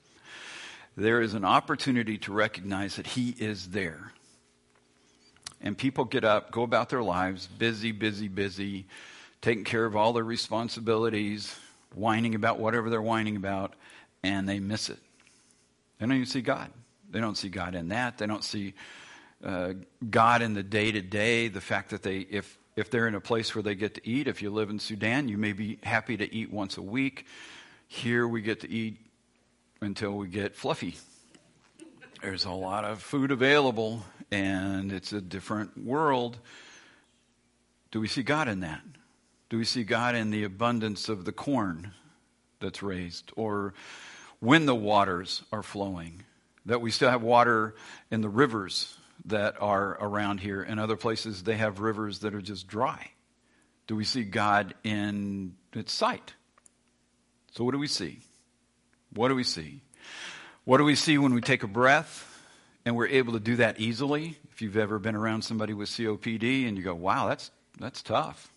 There 0.97 1.23
is 1.23 1.35
an 1.35 1.45
opportunity 1.45 2.19
to 2.19 2.33
recognize 2.33 2.97
that 2.97 3.07
he 3.07 3.31
is 3.39 3.69
there. 3.69 4.13
And 5.61 5.79
people 5.79 6.05
get 6.05 6.25
up, 6.25 6.51
go 6.51 6.63
about 6.63 6.89
their 6.89 7.03
lives, 7.03 7.47
busy, 7.47 7.93
busy, 7.93 8.29
busy, 8.29 8.87
taking 9.41 9.65
care 9.65 9.85
of 9.85 9.95
all 9.95 10.13
their 10.13 10.25
responsibilities, 10.25 11.55
whining 11.97 12.35
about 12.35 12.59
whatever 12.59 12.91
they're 12.91 13.03
whining 13.03 13.37
about, 13.37 13.75
and 14.23 14.49
they 14.49 14.61
miss 14.61 14.91
it. 14.91 14.99
They 15.99 16.07
don't 16.07 16.15
even 16.15 16.27
see 16.27 16.43
God. 16.43 16.71
They 17.11 17.21
don't 17.21 17.37
see 17.37 17.49
God 17.49 17.75
in 17.75 17.89
that. 17.89 18.19
They 18.19 18.27
don't 18.27 18.45
see 18.45 18.75
uh, 19.43 19.73
God 20.09 20.43
in 20.43 20.55
the 20.55 20.63
day 20.63 20.93
to 20.93 21.01
day. 21.01 21.49
The 21.49 21.61
fact 21.61 21.91
that 21.91 22.03
they, 22.03 22.19
if 22.19 22.59
if 22.77 22.91
they're 22.91 23.09
in 23.09 23.15
a 23.15 23.21
place 23.21 23.55
where 23.55 23.63
they 23.63 23.75
get 23.75 23.95
to 23.95 24.07
eat, 24.07 24.29
if 24.29 24.43
you 24.43 24.51
live 24.51 24.69
in 24.69 24.79
Sudan, 24.79 25.29
you 25.29 25.39
may 25.39 25.53
be 25.53 25.79
happy 25.83 26.17
to 26.19 26.35
eat 26.35 26.53
once 26.53 26.77
a 26.77 26.83
week. 26.83 27.27
Here 27.89 28.29
we 28.29 28.43
get 28.43 28.61
to 28.61 28.71
eat 28.71 28.99
until 29.81 30.13
we 30.13 30.29
get 30.29 30.55
fluffy. 30.55 30.97
There's 32.21 32.45
a 32.45 32.51
lot 32.51 32.85
of 32.85 33.01
food 33.01 33.31
available, 33.31 34.05
and 34.31 34.93
it's 34.93 35.13
a 35.15 35.23
different 35.23 35.83
world. 35.83 36.39
Do 37.93 38.01
we 38.01 38.09
see 38.09 38.23
God 38.23 38.49
in 38.49 38.61
that? 38.61 38.83
Do 39.49 39.59
we 39.59 39.65
see 39.65 39.85
God 39.85 40.15
in 40.15 40.31
the 40.31 40.43
abundance 40.45 41.09
of 41.09 41.25
the 41.25 41.33
corn 41.33 41.93
that's 42.61 42.83
raised, 42.83 43.31
or 43.37 43.75
when 44.41 44.67
the 44.67 44.75
waters 44.75 45.43
are 45.53 45.63
flowing? 45.63 46.25
That 46.67 46.81
we 46.81 46.91
still 46.91 47.11
have 47.11 47.23
water 47.23 47.77
in 48.11 48.23
the 48.23 48.29
rivers 48.29 48.97
that 49.27 49.61
are 49.61 49.97
around 50.01 50.41
here. 50.41 50.63
In 50.63 50.81
other 50.81 50.97
places, 50.97 51.45
they 51.45 51.57
have 51.57 51.79
rivers 51.79 52.21
that 52.21 52.35
are 52.35 52.43
just 52.43 52.67
dry. 52.67 53.11
Do 53.87 53.95
we 53.95 54.05
see 54.05 54.25
God 54.25 54.75
in 54.83 55.55
its 55.73 55.93
sight? 55.93 56.35
So, 57.53 57.63
what 57.63 57.71
do 57.71 57.79
we 57.79 57.87
see? 57.87 58.19
What 59.15 59.29
do 59.29 59.37
we 59.37 59.45
see? 59.45 59.81
What 60.65 60.79
do 60.79 60.85
we 60.85 60.97
see 60.97 61.19
when 61.19 61.33
we 61.33 61.41
take 61.41 61.63
a 61.63 61.69
breath 61.69 62.43
and 62.85 62.97
we're 62.97 63.07
able 63.07 63.35
to 63.35 63.41
do 63.41 63.57
that 63.57 63.79
easily? 63.79 64.37
If 64.51 64.61
you've 64.61 64.77
ever 64.77 64.99
been 64.99 65.15
around 65.15 65.43
somebody 65.43 65.73
with 65.73 65.89
COPD 65.89 66.67
and 66.67 66.77
you 66.77 66.83
go, 66.83 66.95
wow, 66.95 67.29
that's, 67.29 67.53
that's 67.79 68.03
tough. 68.03 68.53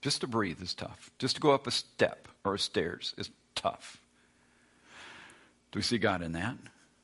Just 0.00 0.20
to 0.20 0.26
breathe 0.26 0.62
is 0.62 0.74
tough. 0.74 1.10
Just 1.18 1.36
to 1.36 1.40
go 1.40 1.52
up 1.52 1.66
a 1.66 1.70
step 1.70 2.28
or 2.44 2.54
a 2.54 2.58
stairs 2.58 3.14
is 3.18 3.30
tough. 3.54 4.00
Do 5.72 5.78
we 5.78 5.82
see 5.82 5.98
God 5.98 6.22
in 6.22 6.32
that? 6.32 6.56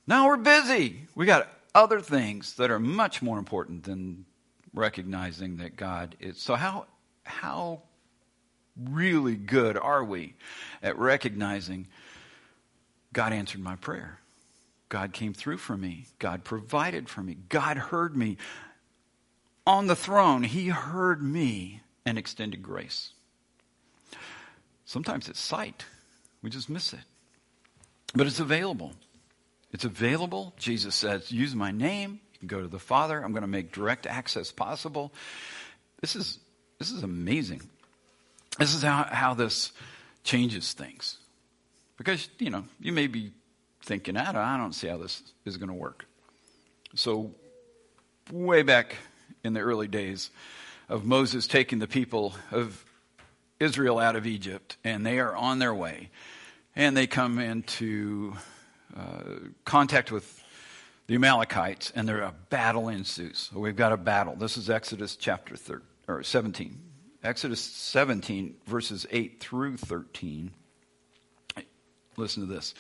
Now 0.07 0.29
we're 0.29 0.37
busy. 0.37 1.07
We 1.15 1.27
got 1.27 1.49
other 1.75 2.01
things 2.01 2.55
that 2.55 2.71
are 2.71 2.79
much 2.79 3.21
more 3.21 3.39
important 3.39 3.85
than 3.85 4.25
recognizing 4.73 5.57
that 5.59 5.77
God 5.77 6.17
is. 6.21 6.39
So 6.41 6.55
how 6.55 6.87
how 7.25 7.83
really 8.77 9.37
good 9.37 9.77
are 9.77 10.05
we 10.05 10.35
at 10.83 10.99
recognizing 10.99 11.87
God 13.13 13.33
answered 13.33 13.61
my 13.61 13.77
prayer? 13.77 14.19
God 14.89 15.13
came 15.13 15.33
through 15.33 15.59
for 15.59 15.77
me. 15.77 16.07
God 16.19 16.45
provided 16.45 17.09
for 17.09 17.23
me. 17.23 17.37
God 17.49 17.77
heard 17.77 18.17
me 18.17 18.37
on 19.67 19.87
the 19.87 19.97
throne. 19.97 20.43
He 20.43 20.69
heard 20.69 21.23
me 21.23 21.81
and 22.07 22.19
extended 22.19 22.63
grace. 22.63 23.11
Sometimes 24.85 25.29
it's 25.29 25.41
sight. 25.41 25.85
We 26.43 26.51
just 26.51 26.69
miss 26.69 26.93
it. 26.93 27.01
But 28.15 28.27
it's 28.27 28.41
available. 28.41 28.93
It's 29.73 29.85
available. 29.85 30.55
Jesus 30.57 30.95
says, 30.95 31.33
use 31.33 31.55
my 31.55 31.73
name. 31.73 32.21
You 32.35 32.39
can 32.41 32.49
go 32.49 32.61
to 32.61 32.69
the 32.69 32.79
Father. 32.79 33.23
I'm 33.23 33.33
going 33.33 33.43
to 33.43 33.49
make 33.49 33.73
direct 33.73 34.07
access 34.07 34.53
possible. 34.53 35.13
This 36.01 36.15
is, 36.15 36.39
this 36.79 36.91
is 36.91 37.03
amazing. 37.03 37.63
This 38.59 38.75
is 38.75 38.83
how, 38.83 39.05
how 39.11 39.35
this 39.35 39.73
changes 40.23 40.73
things. 40.75 41.19
Because, 41.97 42.29
you 42.39 42.51
know, 42.51 42.65
you 42.81 42.93
may 42.93 43.07
be 43.07 43.33
thinking, 43.83 44.17
I 44.17 44.27
don't, 44.27 44.37
I 44.37 44.57
don't 44.57 44.75
see 44.75 44.87
how 44.89 44.99
this 44.99 45.23
is 45.45 45.57
going 45.57 45.69
to 45.69 45.75
work. 45.75 46.07
So, 46.95 47.33
way 48.31 48.63
back 48.63 48.97
in 49.43 49.53
the 49.53 49.61
early 49.61 49.89
days, 49.89 50.31
of 50.88 51.05
Moses 51.05 51.47
taking 51.47 51.79
the 51.79 51.87
people 51.87 52.35
of 52.50 52.85
Israel 53.61 53.99
out 53.99 54.17
of 54.17 54.26
Egypt, 54.26 54.76
and 54.85 55.05
they 55.05 55.19
are 55.19 55.35
on 55.35 55.59
their 55.59 55.75
way. 55.75 56.11
And 56.76 56.97
they 56.97 57.07
come 57.07 57.38
into 57.38 58.35
uh, 58.97 59.23
contact 59.64 60.11
with 60.11 60.43
the 61.07 61.14
Amalekites, 61.14 61.93
and 61.95 62.09
there 62.09 62.23
a 62.23 62.35
battle 62.50 62.88
ensues. 62.88 63.50
So 63.53 63.61
we've 63.61 63.76
got 63.76 63.93
a 63.93 63.97
battle. 63.97 64.35
This 64.35 64.57
is 64.57 64.71
Exodus 64.71 65.17
chapter 65.17 65.57
13, 65.57 65.87
or 66.09 66.23
17. 66.23 66.81
Exodus 67.23 67.61
17, 67.61 68.57
verses 68.67 69.07
8 69.11 69.41
through 69.41 69.76
13. 69.79 70.50
Listen 72.17 72.47
to 72.47 72.53
this. 72.53 72.75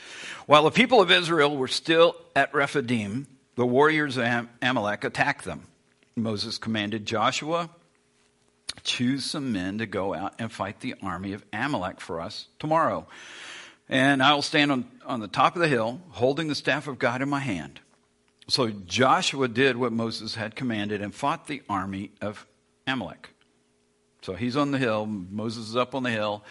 While 0.46 0.64
the 0.64 0.70
people 0.70 1.00
of 1.00 1.10
Israel 1.10 1.56
were 1.56 1.68
still 1.68 2.14
at 2.36 2.54
Rephidim, 2.54 3.26
the 3.56 3.66
warriors 3.66 4.16
of 4.16 4.48
Amalek 4.62 5.04
attacked 5.04 5.44
them. 5.44 5.66
Moses 6.16 6.58
commanded 6.58 7.06
Joshua 7.06 7.68
choose 8.84 9.24
some 9.24 9.52
men 9.52 9.78
to 9.78 9.86
go 9.86 10.14
out 10.14 10.34
and 10.38 10.52
fight 10.52 10.80
the 10.80 10.94
army 11.02 11.32
of 11.32 11.44
Amalek 11.52 12.00
for 12.00 12.20
us 12.20 12.46
tomorrow. 12.58 13.06
And 13.88 14.22
I 14.22 14.34
will 14.34 14.42
stand 14.42 14.70
on, 14.70 14.86
on 15.04 15.20
the 15.20 15.28
top 15.28 15.56
of 15.56 15.62
the 15.62 15.68
hill, 15.68 16.00
holding 16.10 16.48
the 16.48 16.54
staff 16.54 16.86
of 16.86 16.98
God 16.98 17.20
in 17.22 17.28
my 17.28 17.40
hand. 17.40 17.80
So 18.48 18.68
Joshua 18.68 19.48
did 19.48 19.76
what 19.76 19.92
Moses 19.92 20.34
had 20.34 20.54
commanded 20.54 21.00
and 21.00 21.14
fought 21.14 21.46
the 21.46 21.62
army 21.68 22.12
of 22.20 22.46
Amalek. 22.86 23.30
So 24.22 24.34
he's 24.34 24.56
on 24.56 24.70
the 24.70 24.78
hill, 24.78 25.06
Moses 25.06 25.68
is 25.68 25.76
up 25.76 25.94
on 25.94 26.02
the 26.02 26.10
hill, 26.10 26.44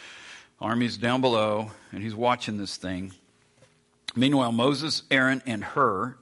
army's 0.60 0.98
down 0.98 1.22
below, 1.22 1.72
and 1.92 2.04
he's 2.04 2.16
watching 2.16 2.58
this 2.58 2.78
thing. 2.78 3.14
Meanwhile, 4.16 4.52
Moses, 4.52 5.04
Aaron, 5.10 5.42
and 5.46 5.64
Hur, 5.64 6.16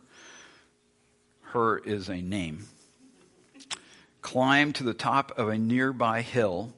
Hur 1.42 1.78
is 1.80 2.10
a 2.10 2.22
name, 2.22 2.66
climbed 4.22 4.76
to 4.76 4.84
the 4.84 4.94
top 4.94 5.38
of 5.38 5.50
a 5.50 5.58
nearby 5.58 6.22
hill. 6.22 6.74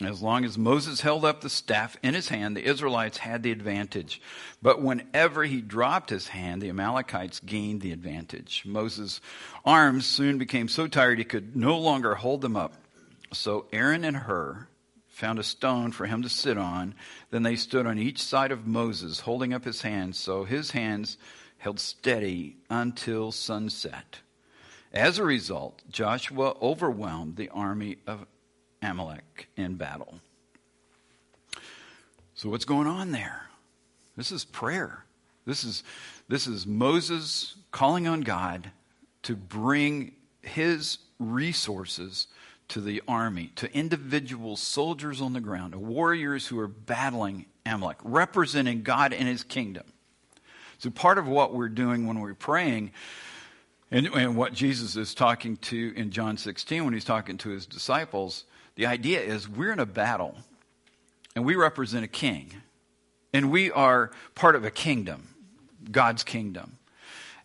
As 0.00 0.20
long 0.20 0.44
as 0.44 0.58
Moses 0.58 1.00
held 1.00 1.24
up 1.24 1.40
the 1.40 1.48
staff 1.48 1.96
in 2.02 2.12
his 2.12 2.28
hand, 2.28 2.54
the 2.54 2.64
Israelites 2.64 3.16
had 3.18 3.42
the 3.42 3.50
advantage. 3.50 4.20
But 4.60 4.82
whenever 4.82 5.44
he 5.44 5.62
dropped 5.62 6.10
his 6.10 6.28
hand, 6.28 6.60
the 6.60 6.68
Amalekites 6.68 7.40
gained 7.40 7.80
the 7.80 7.92
advantage. 7.92 8.64
Moses' 8.66 9.22
arms 9.64 10.04
soon 10.04 10.36
became 10.36 10.68
so 10.68 10.86
tired 10.86 11.18
he 11.18 11.24
could 11.24 11.56
no 11.56 11.78
longer 11.78 12.16
hold 12.16 12.42
them 12.42 12.56
up. 12.56 12.74
So 13.32 13.66
Aaron 13.72 14.04
and 14.04 14.18
Hur 14.18 14.68
found 15.08 15.38
a 15.38 15.42
stone 15.42 15.92
for 15.92 16.04
him 16.04 16.22
to 16.22 16.28
sit 16.28 16.58
on. 16.58 16.94
Then 17.30 17.42
they 17.42 17.56
stood 17.56 17.86
on 17.86 17.98
each 17.98 18.22
side 18.22 18.52
of 18.52 18.66
Moses, 18.66 19.20
holding 19.20 19.54
up 19.54 19.64
his 19.64 19.80
hands, 19.80 20.18
so 20.18 20.44
his 20.44 20.72
hands 20.72 21.16
held 21.56 21.80
steady 21.80 22.58
until 22.68 23.32
sunset. 23.32 24.20
As 24.96 25.18
a 25.18 25.24
result, 25.24 25.82
Joshua 25.90 26.56
overwhelmed 26.62 27.36
the 27.36 27.50
army 27.50 27.98
of 28.06 28.24
Amalek 28.80 29.50
in 29.54 29.74
battle. 29.74 30.20
So, 32.34 32.48
what's 32.48 32.64
going 32.64 32.86
on 32.86 33.12
there? 33.12 33.42
This 34.16 34.32
is 34.32 34.46
prayer. 34.46 35.04
This 35.44 35.64
is, 35.64 35.84
this 36.28 36.46
is 36.46 36.66
Moses 36.66 37.56
calling 37.72 38.08
on 38.08 38.22
God 38.22 38.70
to 39.24 39.36
bring 39.36 40.12
his 40.40 40.96
resources 41.18 42.28
to 42.68 42.80
the 42.80 43.02
army, 43.06 43.52
to 43.56 43.70
individual 43.76 44.56
soldiers 44.56 45.20
on 45.20 45.34
the 45.34 45.42
ground, 45.42 45.74
to 45.74 45.78
warriors 45.78 46.46
who 46.46 46.58
are 46.58 46.68
battling 46.68 47.44
Amalek, 47.66 47.98
representing 48.02 48.82
God 48.82 49.12
and 49.12 49.28
his 49.28 49.44
kingdom. 49.44 49.84
So, 50.78 50.88
part 50.88 51.18
of 51.18 51.28
what 51.28 51.52
we're 51.52 51.68
doing 51.68 52.06
when 52.06 52.18
we're 52.18 52.32
praying 52.32 52.92
and, 53.90 54.06
and 54.06 54.36
what 54.36 54.52
Jesus 54.52 54.96
is 54.96 55.14
talking 55.14 55.56
to 55.58 55.92
in 55.96 56.10
John 56.10 56.36
16 56.36 56.84
when 56.84 56.94
he's 56.94 57.04
talking 57.04 57.38
to 57.38 57.50
his 57.50 57.66
disciples, 57.66 58.44
the 58.74 58.86
idea 58.86 59.20
is 59.20 59.48
we're 59.48 59.72
in 59.72 59.78
a 59.78 59.86
battle 59.86 60.36
and 61.34 61.44
we 61.44 61.54
represent 61.54 62.04
a 62.04 62.08
king. 62.08 62.52
And 63.32 63.50
we 63.50 63.70
are 63.70 64.10
part 64.34 64.56
of 64.56 64.64
a 64.64 64.70
kingdom, 64.70 65.28
God's 65.90 66.24
kingdom. 66.24 66.78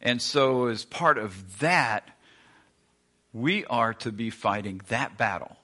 And 0.02 0.22
so, 0.22 0.68
as 0.68 0.86
part 0.86 1.18
of 1.18 1.60
that, 1.60 2.10
We 3.34 3.66
are 3.66 3.94
to 3.96 4.12
be 4.12 4.30
fighting 4.30 4.82
that 4.90 5.18
battle. 5.18 5.56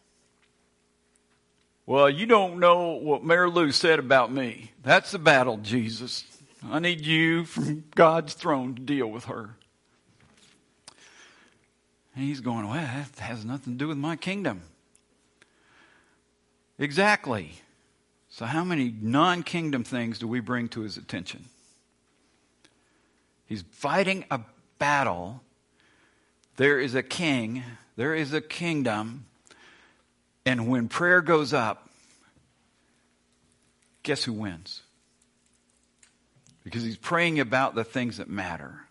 Well, 1.86 2.10
you 2.10 2.26
don't 2.26 2.60
know 2.60 2.92
what 2.92 3.24
Mary 3.24 3.50
Lou 3.50 3.72
said 3.72 4.00
about 4.00 4.32
me. 4.32 4.72
That's 4.84 5.12
the 5.12 5.20
battle, 5.20 5.58
Jesus. 5.58 6.26
I 6.64 6.80
need 6.80 7.02
you 7.02 7.46
from 7.46 7.86
God's 7.96 8.34
throne 8.34 8.76
to 8.76 8.82
deal 8.82 9.08
with 9.08 9.26
her. 9.26 9.58
And 12.18 12.26
he's 12.26 12.40
going, 12.40 12.68
well, 12.68 12.82
that 12.82 13.20
has 13.20 13.46
nothing 13.46 13.74
to 13.74 13.78
do 13.78 13.88
with 13.88 13.98
my 13.98 14.16
kingdom. 14.16 14.64
Exactly. 16.80 17.52
So, 18.28 18.46
how 18.46 18.64
many 18.64 18.92
non 19.00 19.44
kingdom 19.44 19.84
things 19.84 20.18
do 20.18 20.28
we 20.28 20.40
bring 20.40 20.68
to 20.70 20.82
his 20.82 20.98
attention? 20.98 21.46
He's 23.46 23.64
fighting 23.70 24.26
a 24.32 24.40
battle. 24.80 25.44
There 26.56 26.80
is 26.80 26.96
a 26.96 27.04
king, 27.04 27.62
there 27.98 28.16
is 28.16 28.34
a 28.34 28.42
kingdom. 28.42 29.28
And 30.44 30.68
when 30.68 30.88
prayer 30.88 31.22
goes 31.22 31.54
up, 31.54 31.88
guess 34.02 34.24
who 34.24 34.34
wins? 34.34 34.82
Because 36.64 36.82
he's 36.82 36.98
praying 36.98 37.40
about 37.40 37.76
the 37.76 37.84
things 37.84 38.18
that 38.18 38.28
matter. 38.28 38.88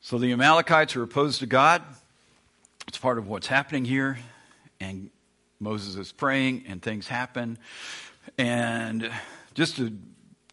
So 0.00 0.18
the 0.18 0.32
Amalekites 0.32 0.96
are 0.96 1.04
opposed 1.04 1.38
to 1.38 1.46
God. 1.46 1.82
It's 2.90 2.98
part 2.98 3.18
of 3.18 3.28
what's 3.28 3.46
happening 3.46 3.84
here. 3.84 4.18
And 4.80 5.10
Moses 5.60 5.94
is 5.94 6.10
praying, 6.10 6.64
and 6.66 6.82
things 6.82 7.06
happen. 7.06 7.56
And 8.36 9.12
just 9.54 9.76
to 9.76 9.96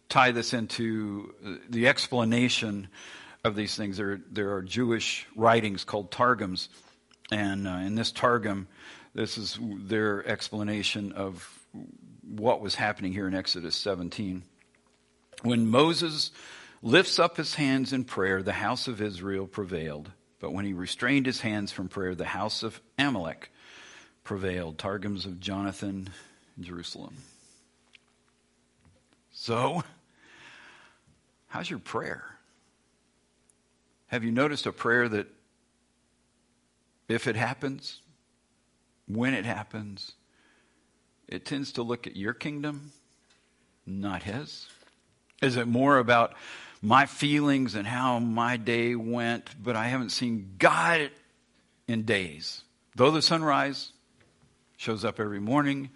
tie 0.08 0.30
this 0.30 0.54
into 0.54 1.34
the 1.68 1.88
explanation 1.88 2.86
of 3.42 3.56
these 3.56 3.74
things, 3.74 3.96
there, 3.96 4.20
there 4.30 4.54
are 4.54 4.62
Jewish 4.62 5.26
writings 5.34 5.82
called 5.82 6.12
Targums. 6.12 6.68
And 7.32 7.66
uh, 7.66 7.72
in 7.72 7.96
this 7.96 8.12
Targum, 8.12 8.68
this 9.14 9.36
is 9.36 9.58
their 9.60 10.24
explanation 10.24 11.10
of 11.10 11.66
what 12.22 12.60
was 12.60 12.76
happening 12.76 13.12
here 13.12 13.26
in 13.26 13.34
Exodus 13.34 13.74
17. 13.74 14.44
When 15.42 15.66
Moses 15.66 16.30
lifts 16.82 17.18
up 17.18 17.36
his 17.36 17.56
hands 17.56 17.92
in 17.92 18.04
prayer, 18.04 18.44
the 18.44 18.52
house 18.52 18.86
of 18.86 19.02
Israel 19.02 19.48
prevailed. 19.48 20.12
But 20.40 20.52
when 20.52 20.64
he 20.64 20.72
restrained 20.72 21.26
his 21.26 21.40
hands 21.40 21.72
from 21.72 21.88
prayer, 21.88 22.14
the 22.14 22.24
house 22.24 22.62
of 22.62 22.80
Amalek 22.98 23.50
prevailed. 24.22 24.78
Targums 24.78 25.26
of 25.26 25.40
Jonathan 25.40 26.10
Jerusalem. 26.60 27.16
So, 29.32 29.82
how's 31.48 31.70
your 31.70 31.78
prayer? 31.78 32.24
Have 34.08 34.24
you 34.24 34.32
noticed 34.32 34.66
a 34.66 34.72
prayer 34.72 35.08
that, 35.08 35.26
if 37.08 37.26
it 37.26 37.36
happens, 37.36 38.00
when 39.06 39.34
it 39.34 39.44
happens, 39.44 40.12
it 41.26 41.44
tends 41.44 41.72
to 41.72 41.82
look 41.82 42.06
at 42.06 42.16
your 42.16 42.34
kingdom, 42.34 42.92
not 43.86 44.22
his? 44.22 44.68
Is 45.40 45.56
it 45.56 45.68
more 45.68 45.98
about 45.98 46.34
my 46.82 47.06
feelings 47.06 47.74
and 47.74 47.86
how 47.86 48.18
my 48.18 48.56
day 48.56 48.94
went, 48.94 49.50
but 49.62 49.76
I 49.76 49.88
haven't 49.88 50.10
seen 50.10 50.54
God 50.58 51.10
in 51.86 52.04
days. 52.04 52.62
Though 52.94 53.10
the 53.10 53.22
sunrise 53.22 53.92
shows 54.76 55.04
up 55.04 55.18
every 55.18 55.40
morning, 55.40 55.90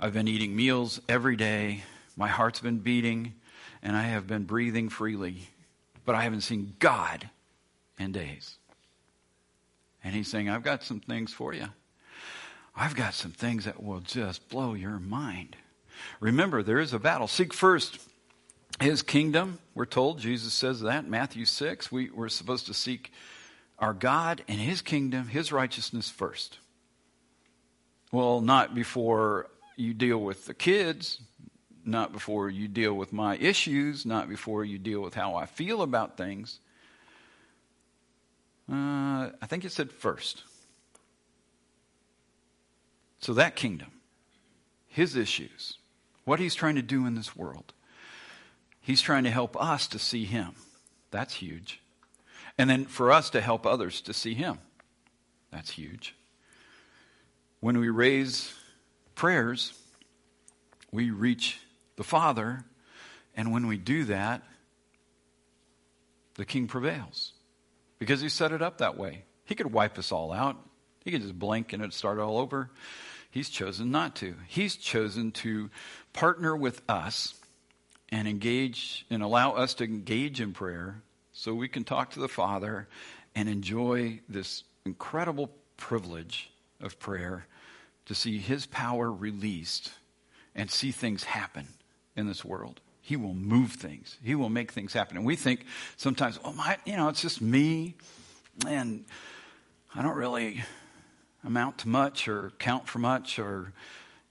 I've 0.00 0.14
been 0.14 0.28
eating 0.28 0.54
meals 0.56 1.00
every 1.08 1.36
day, 1.36 1.82
my 2.16 2.28
heart's 2.28 2.60
been 2.60 2.78
beating, 2.78 3.34
and 3.82 3.96
I 3.96 4.02
have 4.02 4.26
been 4.26 4.44
breathing 4.44 4.88
freely, 4.88 5.48
but 6.04 6.14
I 6.14 6.22
haven't 6.22 6.40
seen 6.42 6.74
God 6.78 7.28
in 7.98 8.12
days. 8.12 8.56
And 10.02 10.14
he's 10.14 10.28
saying, 10.28 10.48
I've 10.48 10.62
got 10.62 10.82
some 10.82 11.00
things 11.00 11.32
for 11.32 11.52
you. 11.52 11.66
I've 12.74 12.94
got 12.94 13.14
some 13.14 13.32
things 13.32 13.64
that 13.64 13.82
will 13.82 14.00
just 14.00 14.48
blow 14.48 14.74
your 14.74 14.98
mind. 14.98 15.56
Remember, 16.20 16.62
there 16.62 16.78
is 16.78 16.92
a 16.92 16.98
battle. 16.98 17.26
Seek 17.26 17.52
first 17.52 17.98
his 18.80 19.02
kingdom, 19.02 19.58
we're 19.74 19.86
told, 19.86 20.20
Jesus 20.20 20.54
says 20.54 20.80
that, 20.80 21.08
Matthew 21.08 21.44
6. 21.44 21.90
We, 21.90 22.10
we're 22.10 22.28
supposed 22.28 22.66
to 22.66 22.74
seek 22.74 23.12
our 23.78 23.92
God 23.92 24.42
and 24.48 24.60
his 24.60 24.82
kingdom, 24.82 25.28
his 25.28 25.52
righteousness 25.52 26.10
first. 26.10 26.58
Well, 28.12 28.40
not 28.40 28.74
before 28.74 29.48
you 29.76 29.94
deal 29.94 30.18
with 30.18 30.46
the 30.46 30.54
kids, 30.54 31.20
not 31.84 32.12
before 32.12 32.50
you 32.50 32.68
deal 32.68 32.94
with 32.94 33.12
my 33.12 33.36
issues, 33.36 34.06
not 34.06 34.28
before 34.28 34.64
you 34.64 34.78
deal 34.78 35.00
with 35.00 35.14
how 35.14 35.34
I 35.34 35.46
feel 35.46 35.82
about 35.82 36.16
things. 36.16 36.60
Uh, 38.70 39.30
I 39.40 39.46
think 39.46 39.64
it 39.64 39.72
said 39.72 39.90
first. 39.90 40.44
So 43.20 43.32
that 43.34 43.56
kingdom, 43.56 43.90
his 44.86 45.16
issues, 45.16 45.78
what 46.24 46.38
he's 46.38 46.54
trying 46.54 46.76
to 46.76 46.82
do 46.82 47.06
in 47.06 47.14
this 47.14 47.34
world, 47.34 47.72
He's 48.88 49.02
trying 49.02 49.24
to 49.24 49.30
help 49.30 49.54
us 49.60 49.86
to 49.88 49.98
see 49.98 50.24
Him. 50.24 50.52
That's 51.10 51.34
huge. 51.34 51.82
And 52.56 52.70
then 52.70 52.86
for 52.86 53.12
us 53.12 53.28
to 53.28 53.42
help 53.42 53.66
others 53.66 54.00
to 54.00 54.14
see 54.14 54.32
Him. 54.32 54.60
That's 55.52 55.72
huge. 55.72 56.14
When 57.60 57.76
we 57.80 57.90
raise 57.90 58.50
prayers, 59.14 59.74
we 60.90 61.10
reach 61.10 61.60
the 61.96 62.02
Father, 62.02 62.64
and 63.36 63.52
when 63.52 63.66
we 63.66 63.76
do 63.76 64.04
that, 64.04 64.42
the 66.36 66.46
King 66.46 66.66
prevails. 66.66 67.34
Because 67.98 68.22
He 68.22 68.30
set 68.30 68.52
it 68.52 68.62
up 68.62 68.78
that 68.78 68.96
way. 68.96 69.24
He 69.44 69.54
could 69.54 69.70
wipe 69.70 69.98
us 69.98 70.12
all 70.12 70.32
out, 70.32 70.56
He 71.04 71.10
could 71.10 71.20
just 71.20 71.38
blink 71.38 71.74
and 71.74 71.82
it'd 71.82 71.92
start 71.92 72.18
all 72.18 72.38
over. 72.38 72.70
He's 73.30 73.50
chosen 73.50 73.90
not 73.90 74.16
to. 74.16 74.34
He's 74.46 74.76
chosen 74.76 75.32
to 75.32 75.68
partner 76.14 76.56
with 76.56 76.80
us 76.88 77.34
and 78.10 78.26
engage 78.26 79.06
and 79.10 79.22
allow 79.22 79.52
us 79.52 79.74
to 79.74 79.84
engage 79.84 80.40
in 80.40 80.52
prayer 80.52 81.02
so 81.32 81.54
we 81.54 81.68
can 81.68 81.84
talk 81.84 82.10
to 82.10 82.20
the 82.20 82.28
Father 82.28 82.88
and 83.34 83.48
enjoy 83.48 84.20
this 84.28 84.64
incredible 84.84 85.50
privilege 85.76 86.50
of 86.80 86.98
prayer 86.98 87.46
to 88.06 88.14
see 88.14 88.38
His 88.38 88.66
power 88.66 89.12
released 89.12 89.92
and 90.54 90.70
see 90.70 90.90
things 90.90 91.24
happen 91.24 91.68
in 92.16 92.26
this 92.26 92.44
world. 92.44 92.80
He 93.00 93.16
will 93.16 93.34
move 93.34 93.72
things. 93.72 94.18
He 94.22 94.34
will 94.34 94.48
make 94.48 94.72
things 94.72 94.92
happen. 94.92 95.16
And 95.16 95.24
we 95.24 95.36
think 95.36 95.64
sometimes, 95.96 96.38
oh 96.44 96.52
my, 96.52 96.76
you 96.84 96.96
know, 96.96 97.08
it's 97.08 97.22
just 97.22 97.40
me, 97.40 97.94
and 98.66 99.04
I 99.94 100.02
don't 100.02 100.16
really 100.16 100.62
amount 101.44 101.78
to 101.78 101.88
much 101.88 102.28
or 102.28 102.52
count 102.58 102.88
for 102.88 102.98
much, 102.98 103.38
or 103.38 103.72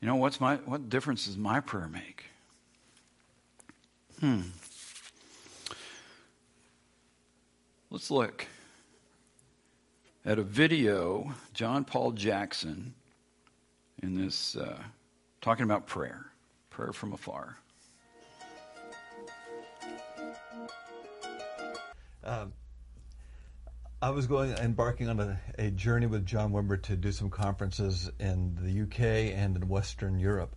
you 0.01 0.07
know, 0.07 0.15
what's 0.15 0.39
my 0.39 0.57
what 0.57 0.89
difference 0.89 1.25
does 1.25 1.37
my 1.37 1.59
prayer 1.59 1.87
make? 1.87 2.25
Hmm. 4.19 4.41
Let's 7.91 8.09
look 8.09 8.47
at 10.25 10.39
a 10.39 10.43
video, 10.43 11.33
John 11.53 11.85
Paul 11.85 12.13
Jackson, 12.13 12.95
in 14.01 14.15
this, 14.15 14.55
uh, 14.55 14.81
talking 15.39 15.65
about 15.65 15.85
prayer, 15.85 16.25
prayer 16.71 16.91
from 16.93 17.13
afar. 17.13 17.57
Um, 22.23 22.53
I 24.01 24.09
was 24.09 24.25
going 24.25 24.51
embarking 24.53 25.09
on 25.09 25.19
a, 25.19 25.39
a, 25.59 25.69
journey 25.71 26.07
with 26.07 26.25
John 26.25 26.51
Wimber 26.51 26.81
to 26.83 26.95
do 26.95 27.11
some 27.11 27.29
conferences 27.29 28.11
in 28.19 28.57
the 28.61 28.81
UK 28.81 29.33
and 29.37 29.55
in 29.55 29.67
Western 29.67 30.19
Europe. 30.19 30.55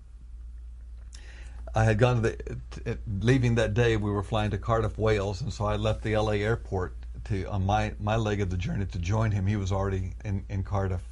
I 1.75 1.85
had 1.85 1.99
gone 1.99 2.23
to 2.23 2.37
the 2.85 2.99
leaving 3.21 3.55
that 3.57 3.75
day. 3.75 3.97
We 3.97 4.11
were 4.11 4.23
flying 4.23 4.51
to 4.51 4.59
Cardiff, 4.59 4.99
Wales, 4.99 5.41
and 5.41 5.53
so 5.53 5.65
I 5.65 5.77
left 5.77 6.03
the 6.03 6.17
LA 6.17 6.33
airport 6.33 6.95
to 7.25 7.45
on 7.45 7.65
my 7.65 7.95
my 8.01 8.17
leg 8.17 8.41
of 8.41 8.51
the 8.51 8.57
journey 8.57 8.87
to 8.87 8.99
join 8.99 9.31
him. 9.31 9.47
He 9.47 9.57
was 9.57 9.71
already 9.71 10.15
in, 10.25 10.45
in 10.49 10.65
Cardiff, 10.65 11.03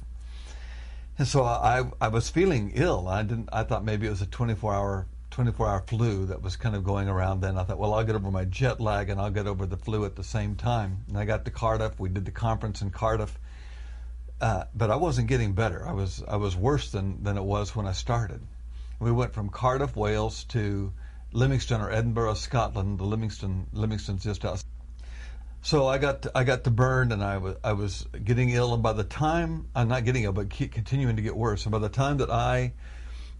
and 1.17 1.27
so 1.27 1.43
I 1.43 1.83
I 2.01 2.09
was 2.09 2.29
feeling 2.29 2.71
ill. 2.75 3.07
I 3.07 3.23
didn't. 3.23 3.49
I 3.53 3.63
thought 3.63 3.85
maybe 3.85 4.07
it 4.07 4.09
was 4.09 4.21
a 4.21 4.25
24 4.25 4.73
hour 4.73 5.07
24 5.31 5.67
hour 5.67 5.83
flu 5.87 6.25
that 6.25 6.41
was 6.41 6.57
kind 6.57 6.75
of 6.75 6.83
going 6.83 7.07
around. 7.07 7.39
Then 7.39 7.57
I 7.57 7.63
thought, 7.63 7.77
well, 7.77 7.93
I'll 7.93 8.03
get 8.03 8.15
over 8.15 8.31
my 8.31 8.45
jet 8.45 8.81
lag 8.81 9.09
and 9.09 9.21
I'll 9.21 9.31
get 9.31 9.47
over 9.47 9.65
the 9.65 9.77
flu 9.77 10.03
at 10.03 10.15
the 10.15 10.23
same 10.23 10.55
time. 10.55 11.05
And 11.07 11.17
I 11.17 11.25
got 11.25 11.45
to 11.45 11.51
Cardiff. 11.51 11.99
We 11.99 12.09
did 12.09 12.25
the 12.25 12.31
conference 12.31 12.81
in 12.81 12.89
Cardiff. 12.89 13.37
Uh, 14.41 14.63
but 14.73 14.89
I 14.89 14.95
wasn't 14.95 15.27
getting 15.27 15.53
better. 15.53 15.87
I 15.87 15.91
was 15.93 16.23
I 16.27 16.37
was 16.37 16.55
worse 16.55 16.91
than, 16.91 17.23
than 17.23 17.37
it 17.37 17.43
was 17.43 17.75
when 17.75 17.87
I 17.87 17.91
started. 17.91 18.41
We 18.99 19.11
went 19.11 19.33
from 19.33 19.49
Cardiff, 19.49 19.95
Wales 19.95 20.43
to 20.45 20.91
Livingston 21.31 21.81
or 21.81 21.91
Edinburgh, 21.91 22.33
Scotland. 22.33 22.99
The 22.99 23.05
Livingston, 23.05 23.67
Livingston's 23.71 24.23
just 24.23 24.43
outside. 24.43 24.65
So 25.61 25.87
I 25.87 25.97
got 25.97 26.25
I 26.35 26.43
got 26.43 26.63
to 26.63 26.71
Bern, 26.71 27.11
and 27.11 27.23
I 27.23 27.37
was 27.37 27.55
I 27.63 27.73
was 27.73 28.05
getting 28.23 28.49
ill. 28.49 28.73
And 28.73 28.83
by 28.83 28.93
the 28.93 29.03
time 29.03 29.67
I'm 29.75 29.87
not 29.87 30.05
getting 30.05 30.23
ill, 30.23 30.31
but 30.31 30.49
continuing 30.49 31.15
to 31.17 31.21
get 31.21 31.35
worse. 31.35 31.65
And 31.65 31.71
by 31.71 31.79
the 31.79 31.89
time 31.89 32.17
that 32.17 32.29
I 32.29 32.73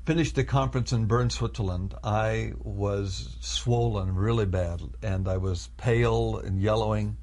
finished 0.05 0.35
the 0.35 0.43
conference 0.43 0.91
in 0.91 1.05
Bern, 1.05 1.29
Switzerland, 1.29 1.93
I 2.03 2.53
was 2.59 3.37
swollen 3.41 4.15
really 4.15 4.45
bad, 4.45 4.81
and 5.01 5.27
I 5.27 5.37
was 5.37 5.69
pale 5.77 6.37
and 6.37 6.61
yellowing. 6.61 7.17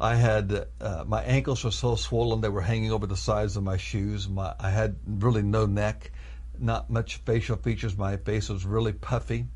I 0.00 0.14
had 0.14 0.66
uh, 0.80 1.04
my 1.06 1.22
ankles 1.22 1.62
were 1.62 1.70
so 1.70 1.94
swollen 1.94 2.40
they 2.40 2.48
were 2.48 2.62
hanging 2.62 2.90
over 2.90 3.06
the 3.06 3.16
sides 3.16 3.56
of 3.56 3.62
my 3.62 3.76
shoes. 3.76 4.28
My, 4.28 4.54
I 4.58 4.70
had 4.70 4.96
really 5.06 5.42
no 5.42 5.66
neck, 5.66 6.10
not 6.60 6.90
much 6.90 7.16
facial 7.18 7.56
features. 7.56 7.96
My 7.96 8.16
face 8.16 8.48
was 8.48 8.64
really 8.64 8.92
puffy, 8.92 9.46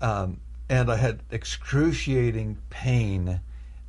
um, 0.00 0.40
and 0.68 0.90
I 0.90 0.96
had 0.96 1.22
excruciating 1.30 2.58
pain 2.70 3.40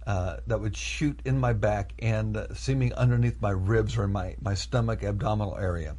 uh, 0.07 0.37
that 0.47 0.59
would 0.59 0.75
shoot 0.75 1.19
in 1.25 1.39
my 1.39 1.53
back 1.53 1.93
and 1.99 2.37
uh, 2.37 2.53
seeming 2.53 2.93
underneath 2.93 3.41
my 3.41 3.51
ribs 3.51 3.97
or 3.97 4.05
in 4.05 4.11
my, 4.11 4.35
my 4.41 4.53
stomach 4.53 5.03
abdominal 5.03 5.57
area 5.57 5.95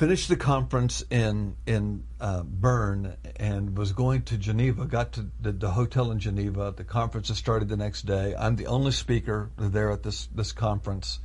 finished 0.00 0.30
the 0.30 0.36
conference 0.36 1.04
in 1.10 1.54
in 1.66 2.02
uh, 2.22 2.42
Bern 2.42 3.14
and 3.36 3.76
was 3.76 3.92
going 3.92 4.22
to 4.22 4.38
Geneva. 4.38 4.86
Got 4.86 5.12
to 5.12 5.26
the, 5.42 5.52
the, 5.52 5.70
hotel 5.72 6.10
in 6.10 6.18
Geneva. 6.18 6.72
The 6.74 6.84
conference 6.84 7.28
started 7.36 7.68
the 7.68 7.76
next 7.76 8.06
day. 8.06 8.34
I'm 8.34 8.56
the 8.56 8.66
only 8.66 8.92
speaker 8.92 9.50
there 9.58 9.90
at 9.92 10.02
this 10.02 10.26
this 10.34 10.52
conference. 10.52 11.18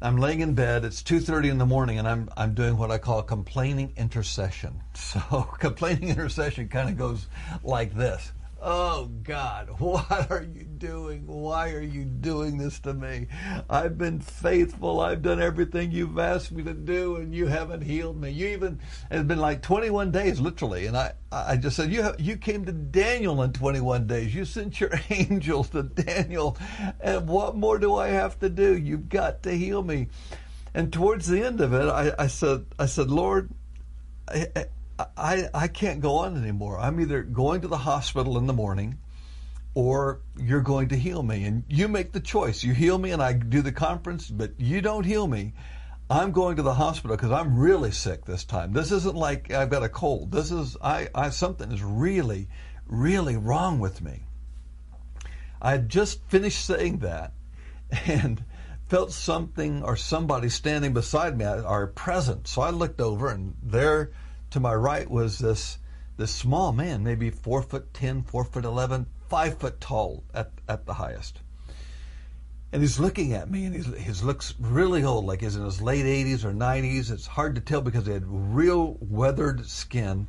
I'm 0.00 0.16
laying 0.16 0.40
in 0.40 0.54
bed. 0.54 0.84
It's 0.84 1.02
2:30 1.02 1.50
in 1.50 1.58
the 1.58 1.66
morning, 1.66 1.98
and 1.98 2.06
I'm 2.06 2.28
I'm 2.36 2.54
doing 2.54 2.76
what 2.76 2.92
I 2.92 2.98
call 2.98 3.22
complaining 3.22 3.92
intercession. 3.96 4.80
So 4.94 5.42
complaining 5.58 6.10
intercession 6.10 6.68
kind 6.68 6.88
of 6.88 6.96
goes 6.96 7.26
like 7.64 7.94
this. 7.94 8.32
Oh 8.60 9.08
God, 9.22 9.68
what 9.78 10.30
are 10.30 10.42
you 10.42 10.64
doing? 10.64 11.26
Why 11.26 11.70
are 11.72 11.80
you 11.80 12.04
doing 12.04 12.58
this 12.58 12.80
to 12.80 12.92
me? 12.92 13.28
I've 13.70 13.96
been 13.96 14.20
faithful. 14.20 15.00
I've 15.00 15.22
done 15.22 15.40
everything 15.40 15.92
you've 15.92 16.18
asked 16.18 16.50
me 16.50 16.64
to 16.64 16.74
do, 16.74 17.16
and 17.16 17.32
you 17.32 17.46
haven't 17.46 17.82
healed 17.82 18.20
me. 18.20 18.30
You 18.30 18.48
even 18.48 18.80
it's 19.10 19.24
been 19.24 19.38
like 19.38 19.62
21 19.62 20.10
days, 20.10 20.40
literally. 20.40 20.86
And 20.86 20.96
I, 20.96 21.12
I 21.30 21.56
just 21.56 21.76
said, 21.76 21.92
you 21.92 22.10
you 22.18 22.36
came 22.36 22.64
to 22.64 22.72
Daniel 22.72 23.42
in 23.42 23.52
21 23.52 24.08
days. 24.08 24.34
You 24.34 24.44
sent 24.44 24.80
your 24.80 24.90
angels 25.10 25.70
to 25.70 25.84
Daniel, 25.84 26.58
and 27.00 27.28
what 27.28 27.56
more 27.56 27.78
do 27.78 27.94
I 27.94 28.08
have 28.08 28.40
to 28.40 28.48
do? 28.48 28.76
You've 28.76 29.08
got 29.08 29.42
to 29.44 29.52
heal 29.52 29.82
me. 29.82 30.08
And 30.74 30.92
towards 30.92 31.28
the 31.28 31.44
end 31.44 31.60
of 31.60 31.72
it, 31.72 31.88
I, 31.88 32.12
I 32.18 32.26
said, 32.26 32.66
I 32.78 32.86
said, 32.86 33.10
Lord. 33.10 33.50
I 35.16 35.48
I 35.54 35.68
can't 35.68 36.00
go 36.00 36.16
on 36.16 36.36
anymore. 36.36 36.78
I'm 36.78 37.00
either 37.00 37.22
going 37.22 37.60
to 37.62 37.68
the 37.68 37.78
hospital 37.78 38.38
in 38.38 38.46
the 38.46 38.52
morning 38.52 38.98
or 39.74 40.20
you're 40.36 40.60
going 40.60 40.88
to 40.88 40.96
heal 40.96 41.22
me. 41.22 41.44
And 41.44 41.64
you 41.68 41.86
make 41.88 42.12
the 42.12 42.20
choice. 42.20 42.64
You 42.64 42.74
heal 42.74 42.98
me 42.98 43.12
and 43.12 43.22
I 43.22 43.32
do 43.32 43.62
the 43.62 43.72
conference, 43.72 44.28
but 44.28 44.52
you 44.58 44.80
don't 44.80 45.04
heal 45.04 45.26
me. 45.26 45.52
I'm 46.10 46.32
going 46.32 46.56
to 46.56 46.62
the 46.62 46.74
hospital 46.74 47.16
because 47.16 47.30
I'm 47.30 47.58
really 47.58 47.92
sick 47.92 48.24
this 48.24 48.44
time. 48.44 48.72
This 48.72 48.90
isn't 48.90 49.14
like 49.14 49.52
I've 49.52 49.70
got 49.70 49.82
a 49.82 49.88
cold. 49.88 50.32
This 50.32 50.50
is, 50.50 50.76
I, 50.82 51.08
I, 51.14 51.30
something 51.30 51.70
is 51.70 51.82
really, 51.82 52.48
really 52.86 53.36
wrong 53.36 53.78
with 53.78 54.00
me. 54.00 54.24
I 55.60 55.72
had 55.72 55.88
just 55.88 56.24
finished 56.28 56.64
saying 56.64 56.98
that 56.98 57.34
and 58.06 58.42
felt 58.88 59.12
something 59.12 59.82
or 59.82 59.96
somebody 59.96 60.48
standing 60.48 60.94
beside 60.94 61.36
me, 61.36 61.44
our 61.44 61.86
present. 61.86 62.48
So 62.48 62.62
I 62.62 62.70
looked 62.70 63.00
over 63.00 63.28
and 63.28 63.54
there, 63.62 64.10
to 64.50 64.60
my 64.60 64.74
right 64.74 65.08
was 65.10 65.38
this 65.38 65.78
this 66.16 66.34
small 66.34 66.72
man, 66.72 67.04
maybe 67.04 67.30
four 67.30 67.62
foot 67.62 67.94
ten, 67.94 68.22
four 68.22 68.44
foot 68.44 68.64
eleven, 68.64 69.06
five 69.28 69.58
foot 69.58 69.80
tall 69.80 70.24
at, 70.34 70.50
at 70.68 70.84
the 70.84 70.94
highest. 70.94 71.40
And 72.72 72.82
he's 72.82 72.98
looking 72.98 73.32
at 73.32 73.50
me, 73.50 73.64
and 73.64 73.74
he's, 73.74 73.86
he 73.86 74.26
looks 74.26 74.54
really 74.58 75.04
old, 75.04 75.24
like 75.24 75.40
he's 75.40 75.56
in 75.56 75.64
his 75.64 75.80
late 75.80 76.04
80s 76.04 76.44
or 76.44 76.52
90s. 76.52 77.10
It's 77.10 77.26
hard 77.26 77.54
to 77.54 77.62
tell 77.62 77.80
because 77.80 78.04
he 78.04 78.12
had 78.12 78.24
real 78.26 78.98
weathered 79.00 79.66
skin 79.66 80.26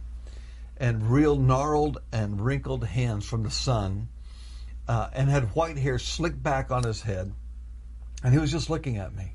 and 0.77 1.11
real 1.11 1.35
gnarled 1.35 1.97
and 2.13 2.39
wrinkled 2.39 2.85
hands 2.85 3.25
from 3.25 3.43
the 3.43 3.51
sun, 3.51 4.07
uh, 4.87 5.09
and 5.11 5.29
had 5.29 5.55
white 5.55 5.77
hair 5.77 5.99
slicked 5.99 6.41
back 6.41 6.71
on 6.71 6.83
his 6.83 7.01
head. 7.01 7.33
And 8.23 8.33
he 8.33 8.39
was 8.39 8.51
just 8.51 8.69
looking 8.69 8.97
at 8.97 9.13
me 9.13 9.33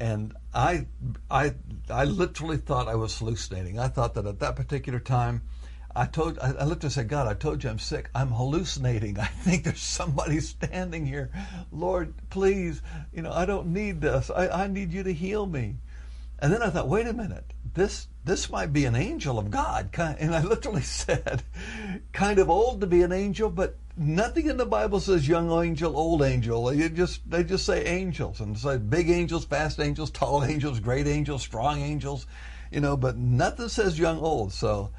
and 0.00 0.34
I, 0.52 0.86
I, 1.30 1.54
I 1.88 2.04
literally 2.04 2.56
thought 2.56 2.88
I 2.88 2.94
was 2.94 3.18
hallucinating. 3.18 3.78
I 3.78 3.88
thought 3.88 4.14
that 4.14 4.26
at 4.26 4.40
that 4.40 4.56
particular 4.56 4.98
time, 4.98 5.42
I 5.96 6.06
told, 6.06 6.38
I, 6.40 6.50
I 6.52 6.64
looked 6.64 6.82
and 6.82 6.92
said, 6.92 7.08
God, 7.08 7.28
I 7.28 7.34
told 7.34 7.62
you 7.62 7.70
I'm 7.70 7.78
sick. 7.78 8.10
I'm 8.14 8.30
hallucinating. 8.30 9.18
I 9.20 9.26
think 9.26 9.64
there's 9.64 9.80
somebody 9.80 10.40
standing 10.40 11.06
here. 11.06 11.30
Lord, 11.70 12.14
please, 12.30 12.82
you 13.12 13.22
know, 13.22 13.32
I 13.32 13.46
don't 13.46 13.68
need 13.68 14.00
this. 14.00 14.30
I, 14.30 14.48
I 14.48 14.66
need 14.66 14.92
you 14.92 15.04
to 15.04 15.12
heal 15.12 15.46
me. 15.46 15.76
And 16.40 16.52
then 16.52 16.62
I 16.62 16.70
thought, 16.70 16.88
wait 16.88 17.06
a 17.06 17.12
minute, 17.12 17.52
this 17.74 18.08
this 18.24 18.48
might 18.48 18.72
be 18.72 18.86
an 18.86 18.96
angel 18.96 19.38
of 19.38 19.50
God. 19.50 19.90
And 19.98 20.34
I 20.34 20.42
literally 20.42 20.82
said, 20.82 21.42
kind 22.12 22.38
of 22.38 22.50
old 22.50 22.80
to 22.80 22.86
be 22.86 23.02
an 23.02 23.12
angel, 23.12 23.50
but 23.50 23.76
nothing 23.96 24.48
in 24.48 24.56
the 24.56 24.66
Bible 24.66 25.00
says 25.00 25.28
young 25.28 25.50
angel, 25.50 25.96
old 25.96 26.22
angel. 26.22 26.64
They 26.64 26.88
just 26.88 27.28
they 27.30 27.44
just 27.44 27.66
say 27.66 27.84
angels 27.84 28.40
and 28.40 28.58
say 28.58 28.78
big 28.78 29.10
angels, 29.10 29.44
fast 29.44 29.78
angels, 29.78 30.10
tall 30.10 30.44
angels, 30.44 30.80
great 30.80 31.06
angels, 31.06 31.42
strong 31.42 31.80
angels, 31.80 32.26
you 32.70 32.80
know, 32.80 32.96
but 32.96 33.16
nothing 33.16 33.68
says 33.68 33.98
young 33.98 34.18
old. 34.18 34.52
So 34.52 34.90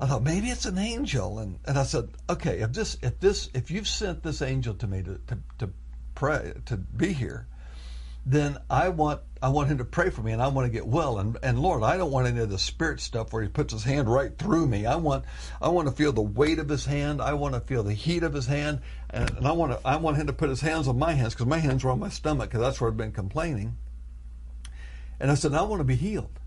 I 0.00 0.06
thought 0.06 0.22
maybe 0.22 0.48
it's 0.48 0.66
an 0.66 0.78
angel, 0.78 1.40
and, 1.40 1.58
and 1.66 1.76
I 1.76 1.82
said, 1.82 2.08
okay, 2.30 2.60
if 2.60 2.72
this 2.72 2.96
if 3.02 3.18
this 3.18 3.50
if 3.54 3.70
you've 3.70 3.88
sent 3.88 4.22
this 4.22 4.42
angel 4.42 4.74
to 4.74 4.86
me 4.86 5.02
to 5.02 5.20
to, 5.26 5.38
to 5.58 5.70
pray 6.14 6.52
to 6.66 6.76
be 6.76 7.12
here, 7.12 7.48
then 8.24 8.58
I 8.70 8.90
want 8.90 9.20
I 9.42 9.48
want 9.48 9.68
him 9.68 9.78
to 9.78 9.84
pray 9.84 10.10
for 10.10 10.22
me 10.22 10.32
and 10.32 10.42
I 10.42 10.48
want 10.48 10.66
to 10.66 10.72
get 10.72 10.86
well. 10.86 11.18
And 11.18 11.36
and 11.42 11.58
Lord, 11.58 11.82
I 11.82 11.96
don't 11.96 12.10
want 12.10 12.26
any 12.26 12.40
of 12.40 12.50
the 12.50 12.58
spirit 12.58 13.00
stuff 13.00 13.32
where 13.32 13.42
he 13.42 13.48
puts 13.48 13.72
his 13.72 13.84
hand 13.84 14.12
right 14.12 14.36
through 14.36 14.66
me. 14.66 14.86
I 14.86 14.96
want 14.96 15.24
I 15.60 15.68
want 15.68 15.88
to 15.88 15.94
feel 15.94 16.12
the 16.12 16.22
weight 16.22 16.58
of 16.58 16.68
his 16.68 16.84
hand. 16.84 17.20
I 17.20 17.34
want 17.34 17.54
to 17.54 17.60
feel 17.60 17.82
the 17.82 17.94
heat 17.94 18.22
of 18.22 18.32
his 18.32 18.46
hand, 18.46 18.80
and, 19.10 19.30
and 19.30 19.46
I 19.46 19.52
want 19.52 19.72
to 19.72 19.86
I 19.86 19.96
want 19.96 20.16
him 20.16 20.26
to 20.26 20.32
put 20.32 20.48
his 20.48 20.60
hands 20.60 20.88
on 20.88 20.98
my 20.98 21.12
hands 21.12 21.34
because 21.34 21.46
my 21.46 21.58
hands 21.58 21.84
were 21.84 21.90
on 21.90 22.00
my 22.00 22.08
stomach 22.08 22.50
because 22.50 22.60
that's 22.60 22.80
where 22.80 22.90
I've 22.90 22.96
been 22.96 23.12
complaining. 23.12 23.76
And 25.20 25.30
I 25.30 25.34
said, 25.34 25.54
I 25.54 25.62
want 25.62 25.80
to 25.80 25.84
be 25.84 25.96
healed. 25.96 26.40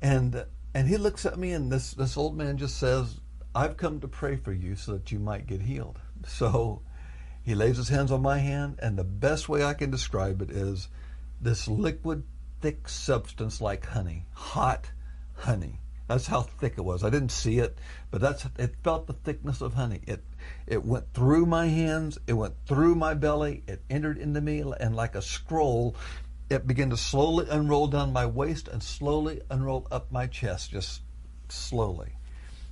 And 0.00 0.44
and 0.74 0.88
he 0.88 0.96
looks 0.96 1.26
at 1.26 1.38
me 1.38 1.52
and 1.52 1.72
this 1.72 1.92
this 1.92 2.16
old 2.16 2.36
man 2.36 2.58
just 2.58 2.78
says, 2.78 3.20
I've 3.54 3.76
come 3.76 4.00
to 4.00 4.08
pray 4.08 4.36
for 4.36 4.52
you 4.52 4.76
so 4.76 4.92
that 4.92 5.10
you 5.10 5.18
might 5.18 5.46
get 5.46 5.62
healed. 5.62 5.98
So 6.26 6.82
he 7.42 7.54
lays 7.54 7.78
his 7.78 7.88
hands 7.88 8.12
on 8.12 8.20
my 8.20 8.38
hand, 8.38 8.78
and 8.80 8.98
the 8.98 9.04
best 9.04 9.48
way 9.48 9.64
I 9.64 9.72
can 9.72 9.90
describe 9.90 10.42
it 10.42 10.50
is 10.50 10.88
this 11.40 11.68
liquid, 11.68 12.24
thick 12.60 12.88
substance 12.88 13.60
like 13.60 13.86
honey, 13.86 14.26
hot 14.32 14.90
honey. 15.34 15.80
That's 16.08 16.26
how 16.26 16.42
thick 16.42 16.74
it 16.78 16.84
was. 16.84 17.04
I 17.04 17.10
didn't 17.10 17.30
see 17.30 17.58
it, 17.58 17.78
but 18.10 18.22
that's 18.22 18.46
it 18.58 18.76
felt 18.82 19.06
the 19.06 19.12
thickness 19.12 19.60
of 19.60 19.74
honey. 19.74 20.00
It 20.06 20.24
it 20.66 20.82
went 20.84 21.12
through 21.12 21.44
my 21.46 21.66
hands, 21.66 22.18
it 22.26 22.32
went 22.32 22.54
through 22.66 22.94
my 22.94 23.14
belly, 23.14 23.62
it 23.68 23.82
entered 23.90 24.16
into 24.16 24.40
me 24.40 24.64
and 24.80 24.96
like 24.96 25.14
a 25.14 25.22
scroll, 25.22 25.94
it 26.48 26.66
began 26.66 26.90
to 26.90 26.96
slowly 26.96 27.46
unroll 27.50 27.88
down 27.88 28.12
my 28.12 28.24
waist 28.24 28.68
and 28.68 28.82
slowly 28.82 29.42
unroll 29.50 29.86
up 29.90 30.10
my 30.10 30.26
chest, 30.26 30.70
just 30.70 31.02
slowly. 31.50 32.12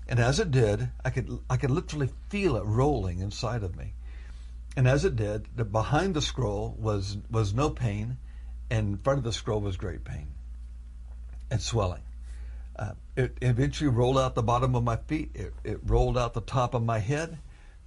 And 0.09 0.19
as 0.19 0.41
it 0.41 0.51
did, 0.51 0.89
I 1.05 1.11
could 1.11 1.39
I 1.51 1.59
could 1.59 1.71
literally 1.71 2.09
feel 2.31 2.57
it 2.57 2.65
rolling 2.65 3.21
inside 3.21 3.63
of 3.63 3.77
me. 3.77 3.93
And 4.79 4.87
as 4.87 5.05
it 5.05 5.17
did, 5.17 5.49
the, 5.57 5.65
behind 5.65 6.15
the 6.15 6.23
scroll 6.23 6.75
was 6.79 7.19
was 7.31 7.53
no 7.53 7.69
pain 7.71 8.17
and 8.71 8.89
in 8.89 8.99
front 8.99 9.19
of 9.19 9.25
the 9.25 9.33
scroll 9.33 9.61
was 9.61 9.77
great 9.77 10.05
pain 10.05 10.29
and 11.51 11.61
swelling. 11.61 12.03
Uh, 12.79 12.93
it 13.17 13.39
eventually 13.41 13.89
rolled 13.89 14.19
out 14.19 14.35
the 14.35 14.43
bottom 14.43 14.75
of 14.75 14.85
my 14.85 14.97
feet. 14.97 15.31
It, 15.35 15.55
it 15.65 15.81
rolled 15.85 16.19
out 16.19 16.35
the 16.35 16.41
top 16.41 16.75
of 16.75 16.85
my 16.85 16.99
head, 16.99 17.39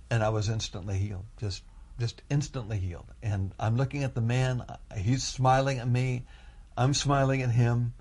and 0.10 0.24
I 0.24 0.30
was 0.30 0.50
instantly 0.50 0.98
healed. 0.98 1.26
Just, 1.38 1.64
just 2.00 2.22
instantly 2.30 2.80
healed. 2.80 3.06
And 3.22 3.54
I'm 3.60 3.76
looking 3.76 4.04
at 4.04 4.16
the 4.16 4.22
man. 4.22 4.64
He's 4.98 5.24
smiling 5.24 5.78
at 5.78 5.88
me. 5.88 6.26
I'm 6.76 6.94
smiling 6.94 7.42
at 7.42 7.52
him. 7.52 7.94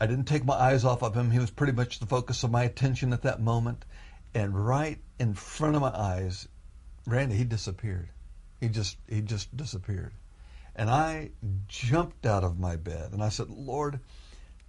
I 0.00 0.06
didn't 0.06 0.26
take 0.26 0.44
my 0.44 0.54
eyes 0.54 0.84
off 0.84 1.02
of 1.02 1.14
him. 1.14 1.30
He 1.30 1.38
was 1.38 1.50
pretty 1.50 1.72
much 1.72 1.98
the 1.98 2.06
focus 2.06 2.44
of 2.44 2.50
my 2.50 2.64
attention 2.64 3.12
at 3.12 3.22
that 3.22 3.40
moment. 3.40 3.84
And 4.34 4.54
right 4.66 4.98
in 5.18 5.34
front 5.34 5.74
of 5.74 5.80
my 5.80 5.90
eyes, 5.90 6.46
Randy, 7.06 7.34
he 7.34 7.44
disappeared. 7.44 8.10
He 8.60 8.68
just, 8.68 8.98
he 9.08 9.22
just 9.22 9.56
disappeared. 9.56 10.12
And 10.76 10.90
I 10.90 11.30
jumped 11.66 12.26
out 12.26 12.44
of 12.44 12.58
my 12.58 12.76
bed 12.76 13.12
and 13.12 13.22
I 13.22 13.30
said, 13.30 13.48
Lord, 13.48 13.98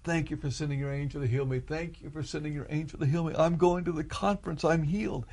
thank 0.04 0.32
you 0.32 0.38
for 0.38 0.50
sending 0.50 0.80
your 0.80 0.93
angel 0.93 1.22
to 1.22 1.28
heal 1.28 1.46
me. 1.46 1.60
Thank 1.60 2.02
you 2.02 2.10
for 2.10 2.24
sending 2.24 2.54
your 2.54 2.65
angel 2.70 2.98
to 3.00 3.06
heal 3.06 3.26
me. 3.26 3.36
I'm 3.38 3.58
going 3.58 3.84
to 3.84 3.91
the 3.91 4.06
conference. 4.06 4.63
I'm 4.63 4.84
healed. 4.84 5.26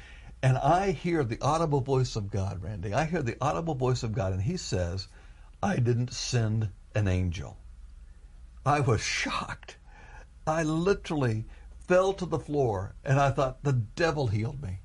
And 0.43 0.59
I 0.59 0.91
hear 0.91 1.25
the 1.25 1.39
audible 1.41 1.81
voice 1.81 2.17
of 2.17 2.31
God, 2.31 2.63
Randy. 2.63 2.93
I 2.93 3.05
hear 3.05 3.23
the 3.23 3.37
audible 3.41 3.75
voice 3.75 4.03
of 4.03 4.13
God, 4.13 4.33
and 4.35 4.43
He 4.43 4.59
says, 4.59 5.09
I 5.63 5.77
didn't 5.77 6.13
send 6.13 6.69
an 6.95 7.09
angel. 7.09 7.57
I 8.67 8.81
was 8.81 9.01
shocked. 9.01 9.77
I 10.47 10.63
literally 10.63 11.47
fell 11.87 12.13
to 12.15 12.27
the 12.27 12.39
floor 12.39 12.95
and 13.05 13.21
I 13.21 13.31
thought, 13.31 13.63
the 13.63 13.73
devil 13.73 14.27
healed 14.27 14.63
me. 14.63 14.81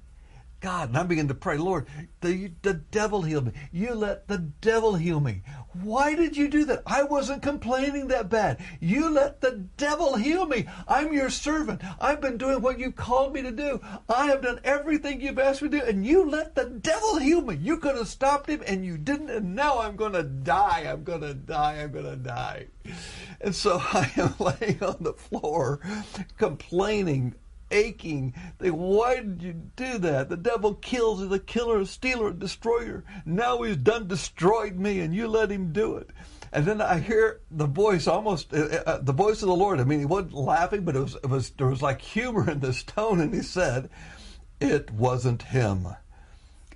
God. 0.59 0.89
And 0.89 0.97
I 0.97 1.03
began 1.03 1.27
to 1.27 1.33
pray, 1.33 1.57
Lord, 1.57 1.87
the, 2.21 2.51
the 2.61 2.73
devil 2.73 3.21
healed 3.21 3.47
me. 3.47 3.53
You 3.71 3.93
let 3.93 4.27
the 4.27 4.37
devil 4.37 4.95
heal 4.95 5.19
me. 5.19 5.43
Why 5.73 6.15
did 6.15 6.35
you 6.35 6.47
do 6.47 6.65
that? 6.65 6.83
I 6.85 7.03
wasn't 7.03 7.43
complaining 7.43 8.07
that 8.07 8.29
bad. 8.29 8.63
You 8.79 9.09
let 9.09 9.41
the 9.41 9.67
devil 9.77 10.15
heal 10.15 10.45
me. 10.45 10.67
I'm 10.87 11.13
your 11.13 11.29
servant. 11.29 11.81
I've 12.01 12.21
been 12.21 12.37
doing 12.37 12.61
what 12.61 12.79
you 12.79 12.91
called 12.91 13.33
me 13.33 13.41
to 13.43 13.51
do. 13.51 13.79
I 14.09 14.25
have 14.27 14.41
done 14.41 14.59
everything 14.63 15.21
you've 15.21 15.39
asked 15.39 15.61
me 15.61 15.69
to 15.69 15.79
do, 15.79 15.85
and 15.85 16.05
you 16.05 16.29
let 16.29 16.55
the 16.55 16.65
devil 16.65 17.17
heal 17.17 17.41
me. 17.41 17.55
You 17.55 17.77
could 17.77 17.95
have 17.95 18.07
stopped 18.07 18.49
him, 18.49 18.63
and 18.65 18.83
you 18.83 18.97
didn't, 18.97 19.29
and 19.29 19.55
now 19.55 19.79
I'm 19.79 19.95
going 19.95 20.13
to 20.13 20.23
die. 20.23 20.85
I'm 20.89 21.03
going 21.03 21.21
to 21.21 21.33
die. 21.33 21.81
I'm 21.81 21.91
going 21.91 22.05
to 22.05 22.15
die. 22.15 22.67
And 23.41 23.55
so 23.55 23.79
I 23.93 24.11
am 24.17 24.33
laying 24.39 24.83
on 24.83 24.97
the 25.01 25.13
floor 25.13 25.79
complaining 26.37 27.35
aching. 27.71 28.33
They, 28.57 28.71
why 28.71 29.15
did 29.17 29.41
you 29.41 29.53
do 29.75 29.97
that? 29.99 30.29
The 30.29 30.37
devil 30.37 30.75
kills, 30.75 31.21
he's 31.21 31.31
a 31.31 31.39
killer, 31.39 31.79
a 31.81 31.85
stealer, 31.85 32.29
a 32.29 32.33
destroyer. 32.33 33.03
Now 33.25 33.61
he's 33.61 33.77
done 33.77 34.07
destroyed 34.07 34.75
me, 34.75 35.01
and 35.01 35.13
you 35.13 35.27
let 35.27 35.51
him 35.51 35.71
do 35.71 35.95
it. 35.97 36.09
And 36.51 36.65
then 36.65 36.81
I 36.81 36.99
hear 36.99 37.41
the 37.51 37.67
voice, 37.67 38.07
almost 38.07 38.53
uh, 38.53 38.81
uh, 38.85 38.97
the 38.99 39.13
voice 39.13 39.41
of 39.41 39.49
the 39.49 39.55
Lord. 39.55 39.79
I 39.79 39.83
mean, 39.83 39.99
he 39.99 40.05
wasn't 40.05 40.33
laughing, 40.33 40.83
but 40.83 40.95
it 40.95 40.99
was, 40.99 41.15
it 41.15 41.27
was 41.27 41.51
there 41.51 41.67
was 41.67 41.81
like 41.81 42.01
humor 42.01 42.49
in 42.49 42.59
this 42.59 42.81
tone, 42.83 43.21
and 43.21 43.33
he 43.33 43.43
said, 43.43 43.89
"It 44.59 44.89
wasn't 44.91 45.43
him." 45.43 45.87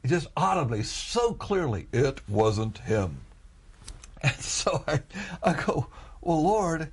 Just 0.06 0.27
audibly, 0.36 0.84
so 0.84 1.34
clearly, 1.34 1.88
it 1.91 2.21
wasn't 2.27 2.79
him. 2.79 3.21
And 4.23 4.36
so 4.36 4.84
I, 4.88 5.01
I 5.43 5.51
go, 5.51 5.88
well, 6.21 6.43
Lord 6.43 6.89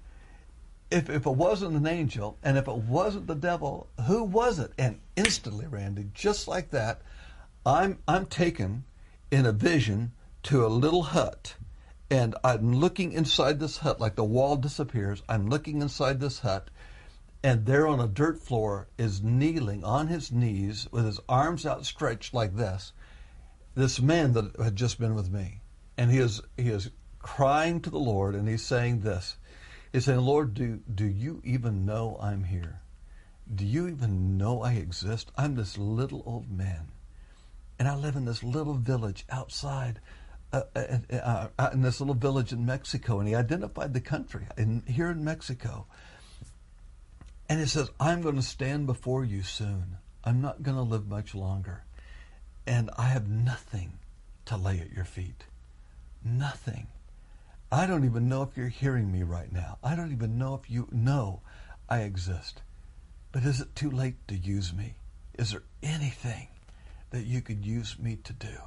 if, 0.90 1.08
if 1.08 1.26
it 1.26 1.30
wasn't 1.30 1.76
an 1.76 1.86
angel 1.86 2.38
and 2.42 2.58
if 2.58 2.66
it 2.66 2.76
wasn't 2.76 3.26
the 3.26 3.34
devil, 3.34 3.88
who 4.06 4.24
was 4.24 4.58
it? 4.58 4.72
And 4.78 5.00
instantly, 5.16 5.66
Randy, 5.66 6.08
just 6.14 6.48
like 6.48 6.70
that, 6.70 7.02
I'm 7.64 7.98
I'm 8.08 8.26
taken 8.26 8.84
in 9.30 9.46
a 9.46 9.52
vision 9.52 10.12
to 10.44 10.64
a 10.64 10.68
little 10.68 11.02
hut. 11.02 11.54
And 12.10 12.34
I'm 12.42 12.72
looking 12.72 13.12
inside 13.12 13.60
this 13.60 13.78
hut, 13.78 14.00
like 14.00 14.16
the 14.16 14.24
wall 14.24 14.56
disappears. 14.56 15.22
I'm 15.28 15.48
looking 15.48 15.80
inside 15.80 16.18
this 16.18 16.40
hut, 16.40 16.68
and 17.44 17.66
there 17.66 17.86
on 17.86 18.00
a 18.00 18.08
dirt 18.08 18.42
floor 18.42 18.88
is 18.98 19.22
kneeling 19.22 19.84
on 19.84 20.08
his 20.08 20.32
knees 20.32 20.88
with 20.90 21.04
his 21.04 21.20
arms 21.28 21.64
outstretched 21.64 22.34
like 22.34 22.56
this. 22.56 22.92
This 23.76 24.00
man 24.00 24.32
that 24.32 24.56
had 24.60 24.74
just 24.74 24.98
been 24.98 25.14
with 25.14 25.30
me, 25.30 25.60
and 25.96 26.10
he 26.10 26.18
is 26.18 26.40
he 26.56 26.70
is 26.70 26.90
crying 27.20 27.80
to 27.82 27.90
the 27.90 27.98
Lord, 27.98 28.34
and 28.34 28.48
he's 28.48 28.64
saying 28.64 29.00
this 29.00 29.36
is 29.92 30.04
saying, 30.04 30.20
Lord, 30.20 30.54
do, 30.54 30.80
do 30.92 31.06
you 31.06 31.40
even 31.44 31.84
know 31.84 32.16
I'm 32.20 32.44
here? 32.44 32.80
Do 33.52 33.64
you 33.64 33.88
even 33.88 34.36
know 34.38 34.62
I 34.62 34.74
exist? 34.74 35.32
I'm 35.36 35.56
this 35.56 35.76
little 35.76 36.22
old 36.24 36.50
man. 36.50 36.88
And 37.78 37.88
I 37.88 37.96
live 37.96 38.14
in 38.14 38.24
this 38.24 38.44
little 38.44 38.74
village 38.74 39.24
outside, 39.30 40.00
uh, 40.52 40.62
uh, 40.76 41.48
uh, 41.58 41.70
in 41.72 41.82
this 41.82 42.00
little 42.00 42.14
village 42.14 42.52
in 42.52 42.66
Mexico. 42.66 43.18
And 43.18 43.28
he 43.28 43.34
identified 43.34 43.92
the 43.92 44.00
country 44.00 44.46
in, 44.56 44.82
here 44.86 45.10
in 45.10 45.24
Mexico. 45.24 45.86
And 47.48 47.58
he 47.58 47.66
says, 47.66 47.90
I'm 47.98 48.22
going 48.22 48.36
to 48.36 48.42
stand 48.42 48.86
before 48.86 49.24
you 49.24 49.42
soon. 49.42 49.96
I'm 50.22 50.40
not 50.40 50.62
going 50.62 50.76
to 50.76 50.82
live 50.82 51.08
much 51.08 51.34
longer. 51.34 51.82
And 52.66 52.90
I 52.96 53.08
have 53.08 53.28
nothing 53.28 53.98
to 54.44 54.56
lay 54.56 54.78
at 54.78 54.92
your 54.92 55.04
feet. 55.04 55.46
Nothing. 56.22 56.86
I 57.72 57.86
don't 57.86 58.04
even 58.04 58.28
know 58.28 58.42
if 58.42 58.56
you're 58.56 58.68
hearing 58.68 59.12
me 59.12 59.22
right 59.22 59.52
now. 59.52 59.78
I 59.82 59.94
don't 59.94 60.10
even 60.10 60.38
know 60.38 60.54
if 60.54 60.68
you 60.68 60.88
know 60.90 61.40
I 61.88 62.00
exist. 62.00 62.62
But 63.30 63.44
is 63.44 63.60
it 63.60 63.76
too 63.76 63.90
late 63.90 64.16
to 64.26 64.34
use 64.34 64.74
me? 64.74 64.94
Is 65.38 65.52
there 65.52 65.62
anything 65.82 66.48
that 67.10 67.26
you 67.26 67.40
could 67.40 67.64
use 67.64 67.96
me 67.96 68.16
to 68.24 68.32
do? 68.32 68.58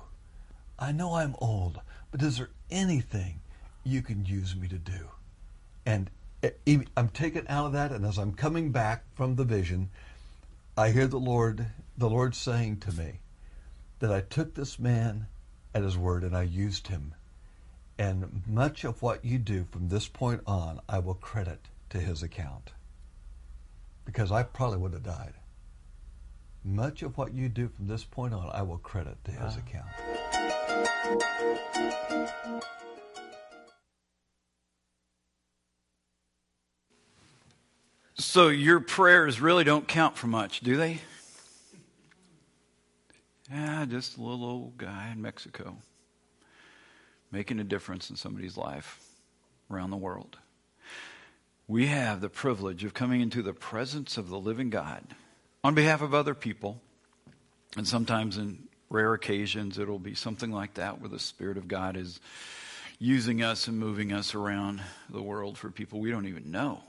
I 0.80 0.94
know 0.94 1.16
I'm 1.16 1.36
old, 1.40 1.82
but 2.12 2.22
is 2.22 2.38
there 2.38 2.52
anything 2.72 3.42
you 3.84 4.02
can 4.02 4.26
use 4.26 4.56
me 4.56 4.70
to 4.70 4.78
do? 4.78 5.10
And 5.86 6.10
I'm 6.96 7.10
taken 7.10 7.46
out 7.50 7.68
of 7.68 7.74
that, 7.74 7.92
and 7.92 8.06
as 8.06 8.18
I'm 8.18 8.34
coming 8.34 8.72
back 8.72 9.04
from 9.16 9.36
the 9.36 9.44
vision, 9.44 9.90
I 10.78 10.92
hear 10.92 11.08
the 11.08 11.20
Lord, 11.20 11.68
the 11.98 12.10
Lord 12.10 12.36
saying 12.36 12.78
to 12.78 12.94
me 12.94 13.20
that 14.00 14.12
I 14.12 14.22
took 14.22 14.56
this 14.56 14.80
man 14.80 15.28
at 15.76 15.84
his 15.84 15.98
word 15.98 16.24
and 16.24 16.36
I 16.36 16.44
used 16.44 16.88
him 16.88 17.14
and 17.98 18.42
much 18.48 18.84
of 18.84 19.02
what 19.02 19.24
you 19.24 19.38
do 19.38 19.66
from 19.72 19.90
this 19.90 20.08
point 20.08 20.42
on, 20.48 20.80
I 20.90 21.00
will 21.00 21.14
credit 21.14 21.68
to 21.90 22.00
his 22.00 22.24
account. 22.24 22.72
Because 24.06 24.32
I 24.32 24.44
probably 24.44 24.80
would 24.80 24.94
have 24.94 25.04
died. 25.04 25.34
Much 26.66 27.04
of 27.04 27.18
what 27.18 27.34
you 27.34 27.50
do 27.50 27.70
from 27.70 27.88
this 27.88 28.04
point 28.04 28.34
on, 28.34 28.50
I 28.54 28.62
will 28.62 28.78
credit 28.78 29.18
to 29.26 29.32
his 29.32 29.56
wow. 29.56 29.62
account. 29.68 29.88
So 38.16 38.48
your 38.48 38.80
prayers 38.80 39.42
really 39.42 39.64
don't 39.64 39.88
count 39.88 40.18
for 40.18 40.28
much, 40.28 40.62
do 40.62 40.78
they? 40.78 41.02
Yeah, 43.52 43.86
just 43.86 44.18
a 44.18 44.22
little 44.22 44.46
old 44.46 44.78
guy 44.78 45.12
in 45.12 45.22
Mexico 45.22 45.78
making 47.34 47.60
a 47.60 47.64
difference 47.64 48.12
in 48.12 48.16
somebody's 48.16 48.56
life 48.56 49.00
around 49.72 49.90
the 49.90 49.98
world. 49.98 50.38
We 51.68 51.88
have 51.88 52.22
the 52.22 52.30
privilege 52.30 52.84
of 52.84 52.94
coming 52.94 53.22
into 53.22 53.42
the 53.42 53.54
presence 53.54 54.18
of 54.18 54.30
the 54.30 54.38
living 54.38 54.70
God 54.70 55.04
on 55.64 55.74
behalf 55.74 56.04
of 56.04 56.14
other 56.14 56.36
people. 56.36 56.80
And 57.76 57.88
sometimes, 57.88 58.38
in 58.38 58.68
rare 58.88 59.16
occasions, 59.16 59.80
it'll 59.80 59.98
be 59.98 60.14
something 60.14 60.52
like 60.52 60.76
that 60.76 61.02
where 61.02 61.10
the 61.10 61.18
Spirit 61.18 61.58
of 61.58 61.68
God 61.68 61.98
is 61.98 62.20
using 63.00 63.42
us 63.42 63.68
and 63.68 63.80
moving 63.80 64.14
us 64.14 64.36
around 64.36 64.82
the 65.10 65.22
world 65.22 65.58
for 65.58 65.72
people 65.72 66.00
we 66.00 66.12
don't 66.12 66.28
even 66.28 66.52
know. 66.52 66.82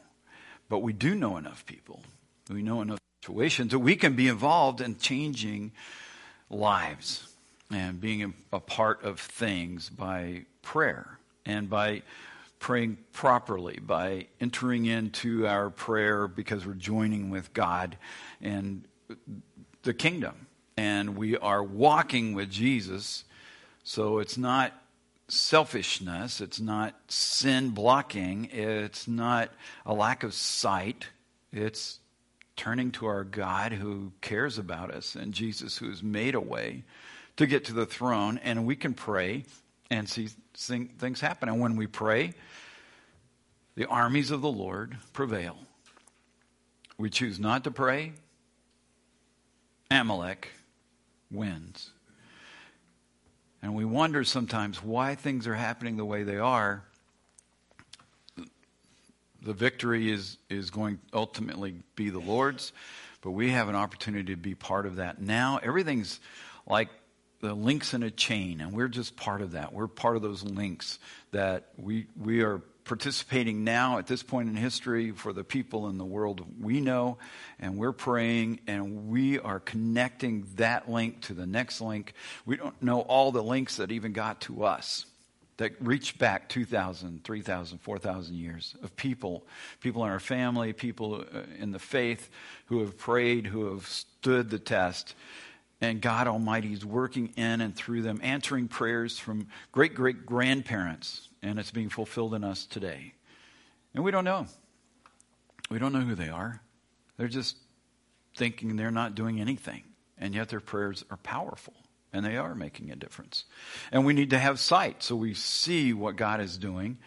But 0.69 0.81
we 0.81 0.93
do 0.93 1.15
know 1.15 1.39
enough 1.39 1.65
people, 1.65 2.03
we 2.51 2.63
know 2.63 2.83
enough 2.83 2.99
situations 3.23 3.71
that 3.71 3.79
we 3.79 3.97
can 3.97 4.15
be 4.15 4.29
involved 4.29 4.83
in 4.83 4.99
changing 4.99 5.73
lives 6.51 7.34
and 7.71 8.01
being 8.01 8.35
a, 8.53 8.61
part 8.61 9.03
of 9.05 9.21
things 9.21 9.89
by 9.89 10.45
prayer 10.63 11.19
and 11.47 11.69
by 11.69 12.03
praying 12.59 12.97
properly, 13.13 13.79
by 13.83 14.27
entering 14.41 14.87
into 14.87 15.47
our 15.47 15.71
prayer 15.71 16.27
because 16.27 16.67
we're 16.67 16.75
joining 16.75 17.31
with 17.31 17.53
God 17.53 17.97
and 18.41 18.87
the 19.83 19.95
kingdom. 19.95 20.47
And 20.77 21.17
we 21.17 21.37
are 21.37 21.63
walking 21.63 22.35
with 22.35 22.51
Jesus. 22.51 23.25
So 23.83 24.19
it's 24.19 24.39
not 24.39 24.73
selfishness, 25.29 26.41
it's 26.41 26.61
not 26.61 26.95
sin 27.09 27.71
blocking, 27.71 28.47
it's 28.53 29.09
not 29.09 29.51
a 29.87 29.95
lack 29.95 30.23
of 30.23 30.35
sight, 30.35 31.07
it's 31.53 31.99
turning 32.57 32.93
to 32.93 33.07
our 33.07 33.25
God 33.25 33.73
who 33.73 34.13
cares 34.21 34.59
about 34.59 34.91
us 34.91 35.15
and 35.15 35.33
Jesus 35.33 35.77
who 35.79 35.89
has 35.89 36.03
made 36.03 36.35
a 36.35 36.41
way 36.41 36.85
to 37.37 37.47
get 37.47 37.65
to 37.67 37.73
the 37.73 37.87
throne, 37.87 38.39
and 38.43 38.67
we 38.67 38.77
can 38.77 38.95
pray 38.95 39.45
and 39.91 40.09
see 40.09 40.29
things 40.57 41.21
happen. 41.21 41.49
And 41.49 41.61
when 41.61 41.77
we 41.77 41.87
pray, 41.87 42.35
the 43.75 43.87
armies 43.87 44.31
of 44.31 44.41
the 44.41 44.51
Lord 44.51 44.97
prevail. 45.13 45.59
We 46.97 47.11
choose 47.11 47.41
not 47.41 47.65
to 47.65 47.71
pray, 47.71 48.13
Amalek 49.91 50.49
wins. 51.31 51.91
And 53.63 53.75
we 53.75 53.85
wonder 53.85 54.25
sometimes 54.25 54.83
why 54.83 55.15
things 55.15 55.47
are 55.47 55.55
happening 55.55 55.97
the 55.97 56.05
way 56.05 56.23
they 56.23 56.37
are. 56.37 56.85
The 59.43 59.53
victory 59.53 60.11
is, 60.11 60.39
is 60.49 60.71
going 60.71 60.99
ultimately 61.13 61.75
be 61.97 62.11
the 62.11 62.21
Lord's, 62.21 62.73
but 63.23 63.33
we 63.33 63.51
have 63.51 63.69
an 63.69 63.75
opportunity 63.75 64.35
to 64.35 64.41
be 64.41 64.55
part 64.55 64.87
of 64.87 64.97
that. 64.97 65.21
Now, 65.21 65.59
everything's 65.63 66.21
like 66.67 66.89
the 67.45 67.55
links 67.55 67.93
in 67.93 68.03
a 68.03 68.11
chain, 68.11 68.63
and 68.63 68.73
we're 68.73 68.89
just 68.89 69.17
part 69.17 69.43
of 69.43 69.53
that. 69.53 69.75
We're 69.75 69.87
part 69.87 70.17
of 70.17 70.23
those 70.23 70.43
links 70.43 70.99
that 71.33 71.69
we 71.77 72.07
we 72.19 72.41
are 72.41 72.63
participating 72.85 73.65
now 73.65 73.99
at 73.99 74.07
this 74.07 74.23
point 74.23 74.49
in 74.49 74.57
history 74.57 75.11
for 75.11 75.33
the 75.33 75.45
people 75.45 75.89
in 75.89 75.99
the 75.99 76.07
world 76.07 76.43
we 76.59 76.81
know, 76.81 77.19
and 77.61 77.77
we're 77.77 77.93
praying 77.93 78.61
and 78.67 79.09
we 79.09 79.39
are 79.39 79.61
connecting 79.61 80.47
that 80.57 80.91
link 80.91 81.21
to 81.23 81.35
the 81.35 81.47
next 81.47 81.83
link. 81.83 82.15
We 82.47 82.57
don't 82.57 82.83
know 82.83 83.01
all 83.01 83.31
the 83.31 83.43
links 83.43 83.77
that 83.77 83.93
even 83.93 84.15
got 84.15 84.41
to 84.43 84.65
us 84.65 85.05
that 85.59 85.73
reach 85.81 86.19
back 86.19 86.49
2,000, 86.49 87.25
3,000, 87.25 87.79
4,000 87.79 88.35
years 88.35 88.75
of 88.83 88.97
people, 88.97 89.47
people 89.81 90.05
in 90.05 90.11
our 90.11 90.19
family, 90.19 90.73
people 90.73 91.25
uh, 91.33 91.41
in 91.59 91.73
the 91.73 91.79
faith 91.79 92.31
who 92.67 92.81
have 92.81 92.97
prayed, 92.97 93.47
who 93.47 93.71
have 93.73 93.87
stood 93.87 94.51
the 94.51 94.59
test 94.59 95.15
and 95.81 96.01
God 96.01 96.27
Almighty 96.27 96.73
is 96.73 96.85
working 96.85 97.33
in 97.37 97.61
and 97.61 97.75
through 97.75 98.03
them, 98.03 98.21
answering 98.23 98.69
prayers 98.69 99.19
from 99.19 99.49
great 99.73 99.95
great 99.95 100.25
grandparents, 100.25 101.29
and 101.43 101.59
it's 101.59 101.71
being 101.71 101.89
fulfilled 101.91 102.35
in 102.35 102.45
us 102.45 102.65
today. 102.67 103.15
And 103.95 104.03
we 104.05 104.11
don't 104.11 104.25
know. 104.25 104.47
We 105.71 105.79
don't 105.79 105.93
know 105.93 106.01
who 106.01 106.15
they 106.15 106.29
are. 106.29 106.61
They're 107.17 107.29
just 107.29 107.57
thinking 108.37 108.77
they're 108.77 108.91
not 108.91 109.15
doing 109.15 109.41
anything. 109.41 109.85
and 110.19 110.35
yet 110.35 110.49
their 110.49 110.61
prayers 110.61 111.05
are 111.11 111.17
powerful 111.19 111.75
and 112.13 112.25
they 112.25 112.37
are 112.37 112.55
making 112.55 112.91
a 112.91 112.97
difference. 112.97 113.45
And 113.91 114.07
we 114.07 114.13
need 114.13 114.31
to 114.31 114.39
have 114.39 114.61
sight 114.61 115.03
so 115.03 115.17
we 115.17 115.35
see 115.35 115.93
what 115.93 116.17
God 116.17 116.41
is 116.41 116.57
doing. 116.57 116.99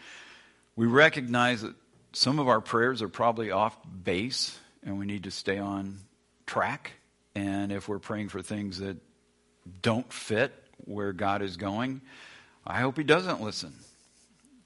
We 0.75 0.85
recognize 0.85 1.61
that 1.61 1.75
some 2.11 2.39
of 2.39 2.47
our 2.47 2.61
prayers 2.61 3.01
are 3.01 3.07
probably 3.07 3.51
off 3.51 3.77
base 4.03 4.59
and 4.83 4.99
we 4.99 5.05
need 5.05 5.23
to 5.23 5.31
stay 5.31 5.57
on 5.57 5.99
track. 6.45 6.91
And 7.37 7.71
if 7.71 7.87
we're 7.87 7.99
praying 7.99 8.29
for 8.29 8.41
things 8.41 8.79
that 8.79 8.97
don't 9.83 10.11
fit 10.11 10.51
where 10.85 11.13
God 11.13 11.43
is 11.43 11.55
going, 11.55 12.01
I 12.65 12.79
hope 12.79 12.97
He 12.97 13.03
doesn't 13.03 13.43
listen. 13.43 13.75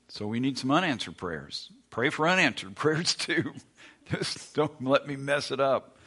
So 0.07 0.25
we 0.25 0.39
need 0.39 0.57
some 0.57 0.71
unanswered 0.71 1.17
prayers. 1.17 1.69
Pray 1.89 2.10
for 2.10 2.29
unanswered 2.29 2.75
prayers 2.77 3.13
too. 3.13 3.51
Just 4.10 4.55
don't 4.55 4.86
let 4.86 5.05
me 5.05 5.17
mess 5.17 5.51
it 5.51 5.60
up. 5.60 5.97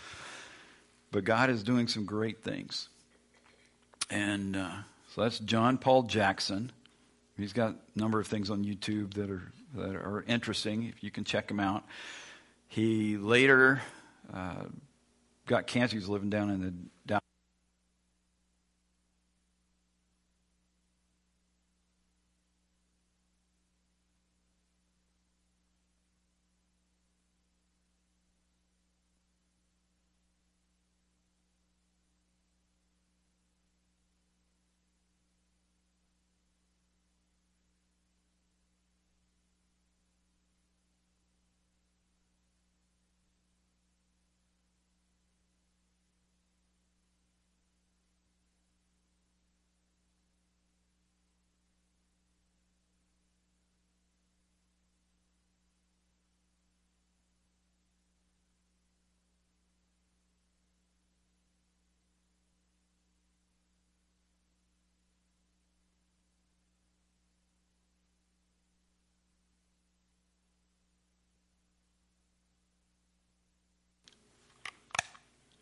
But 1.12 1.24
God 1.24 1.50
is 1.50 1.62
doing 1.62 1.86
some 1.86 2.06
great 2.06 2.42
things. 2.42 2.88
And 4.08 4.56
uh, 4.56 4.76
so 5.14 5.20
that's 5.20 5.40
John 5.40 5.76
Paul 5.76 6.04
Jackson. 6.04 6.72
He's 7.36 7.52
got 7.52 7.72
a 7.74 7.98
number 7.98 8.20
of 8.20 8.26
things 8.26 8.48
on 8.48 8.64
YouTube 8.64 9.12
that 9.14 9.30
are 9.30 9.52
that 9.74 9.94
are 9.96 10.24
interesting. 10.26 10.84
If 10.84 11.04
you 11.04 11.10
can 11.10 11.24
check 11.24 11.50
him 11.50 11.60
out. 11.60 11.84
He 12.68 13.18
later 13.18 13.82
uh, 14.32 14.64
got 15.46 15.66
cancer. 15.66 15.96
He 15.96 16.00
was 16.00 16.08
living 16.08 16.30
down 16.30 16.50
in 16.50 16.60
the 16.60 16.74
down 17.06 17.20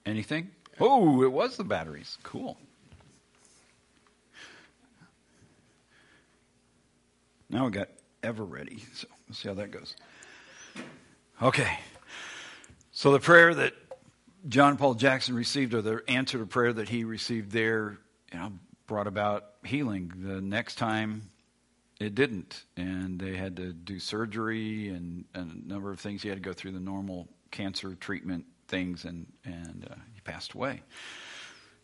Anything? 0.05 0.51
Oh, 0.81 1.23
it 1.23 1.31
was 1.31 1.57
the 1.57 1.65
batteries. 1.65 2.19
Cool. 2.23 2.59
Now 7.49 7.67
we 7.67 7.71
got 7.71 7.89
ever 8.23 8.45
ready. 8.45 8.83
So 8.95 9.07
we'll 9.29 9.35
see 9.35 9.49
how 9.49 9.55
that 9.55 9.71
goes. 9.71 9.95
Okay. 11.41 11.79
So 12.93 13.13
the 13.13 13.21
prayer 13.21 13.55
that 13.55 13.75
John 14.49 14.77
Paul 14.77 14.95
Jackson 14.95 15.35
received, 15.35 15.75
or 15.75 15.83
the 15.83 16.03
answer 16.09 16.39
to 16.39 16.47
prayer 16.47 16.73
that 16.73 16.89
he 16.89 17.05
received 17.05 17.53
there, 17.53 17.99
you 18.33 18.39
know, 18.39 18.53
brought 18.87 19.07
about 19.07 19.45
healing. 19.65 20.13
The 20.17 20.41
next 20.41 20.77
time 20.77 21.31
it 22.01 22.15
didn't. 22.15 22.65
And 22.77 23.21
they 23.21 23.37
had 23.37 23.57
to 23.57 23.73
do 23.73 23.99
surgery 23.99 24.89
and, 24.89 25.25
and 25.35 25.65
a 25.65 25.69
number 25.69 25.91
of 25.91 26.01
things. 26.01 26.23
He 26.23 26.29
had 26.29 26.39
to 26.39 26.43
go 26.43 26.53
through 26.53 26.73
the 26.73 26.81
normal 26.81 27.29
cancer 27.51 27.95
treatment 27.95 28.47
things, 28.69 29.05
and, 29.05 29.27
and 29.45 29.87
uh, 29.91 29.95
he 30.15 30.21
passed 30.21 30.55
away. 30.55 30.83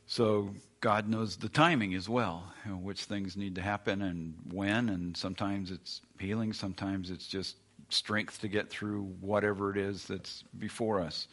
So 0.06 0.54
God 0.80 1.08
knows 1.08 1.36
the 1.36 1.48
timing 1.48 1.94
as 1.94 2.08
well, 2.08 2.50
you 2.64 2.70
know, 2.70 2.78
which 2.78 3.04
things 3.04 3.36
need 3.36 3.56
to 3.56 3.62
happen 3.62 4.00
and 4.00 4.34
when, 4.52 4.88
and 4.88 5.16
sometimes 5.16 5.70
it's 5.70 6.00
healing, 6.18 6.52
sometimes 6.52 7.10
it's 7.10 7.26
just 7.26 7.56
strength 7.90 8.40
to 8.40 8.48
get 8.48 8.70
through 8.70 9.02
whatever 9.20 9.70
it 9.70 9.76
is 9.76 10.06
that's 10.06 10.44
before 10.58 11.00
us. 11.00 11.28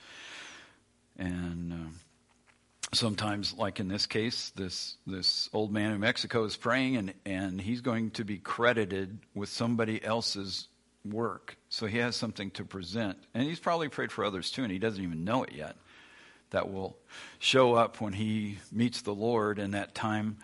And 1.17 1.73
uh, 1.73 2.95
sometimes, 2.95 3.53
like 3.53 3.79
in 3.79 3.87
this 3.87 4.05
case, 4.05 4.51
this 4.55 4.97
this 5.07 5.49
old 5.53 5.71
man 5.71 5.91
in 5.91 5.99
Mexico 6.01 6.43
is 6.43 6.57
praying, 6.57 6.97
and 6.97 7.13
and 7.25 7.61
he's 7.61 7.81
going 7.81 8.11
to 8.11 8.25
be 8.25 8.37
credited 8.37 9.19
with 9.33 9.49
somebody 9.49 10.03
else's 10.03 10.67
work. 11.05 11.57
So 11.69 11.85
he 11.85 11.99
has 11.99 12.15
something 12.15 12.51
to 12.51 12.63
present. 12.63 13.17
And 13.33 13.43
he's 13.43 13.59
probably 13.59 13.89
prayed 13.89 14.11
for 14.11 14.25
others 14.25 14.51
too, 14.51 14.63
and 14.63 14.71
he 14.71 14.79
doesn't 14.79 15.03
even 15.03 15.23
know 15.23 15.43
it 15.43 15.53
yet. 15.53 15.75
That 16.51 16.71
will 16.71 16.95
show 17.39 17.73
up 17.73 18.01
when 18.01 18.13
he 18.13 18.59
meets 18.71 19.01
the 19.01 19.13
Lord 19.13 19.59
in 19.59 19.71
that 19.71 19.93
time 19.95 20.37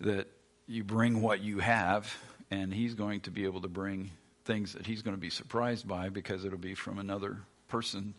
that 0.00 0.26
you 0.66 0.82
bring 0.82 1.20
what 1.20 1.40
you 1.40 1.58
have, 1.60 2.14
and 2.50 2.72
he's 2.72 2.94
going 2.94 3.20
to 3.20 3.30
be 3.30 3.44
able 3.44 3.60
to 3.60 3.68
bring 3.68 4.10
things 4.44 4.72
that 4.72 4.86
he's 4.86 5.02
going 5.02 5.14
to 5.14 5.20
be 5.20 5.30
surprised 5.30 5.86
by 5.86 6.08
because 6.08 6.44
it'll 6.44 6.58
be 6.58 6.74
from 6.74 6.98
another 6.98 7.38
person 7.68 8.14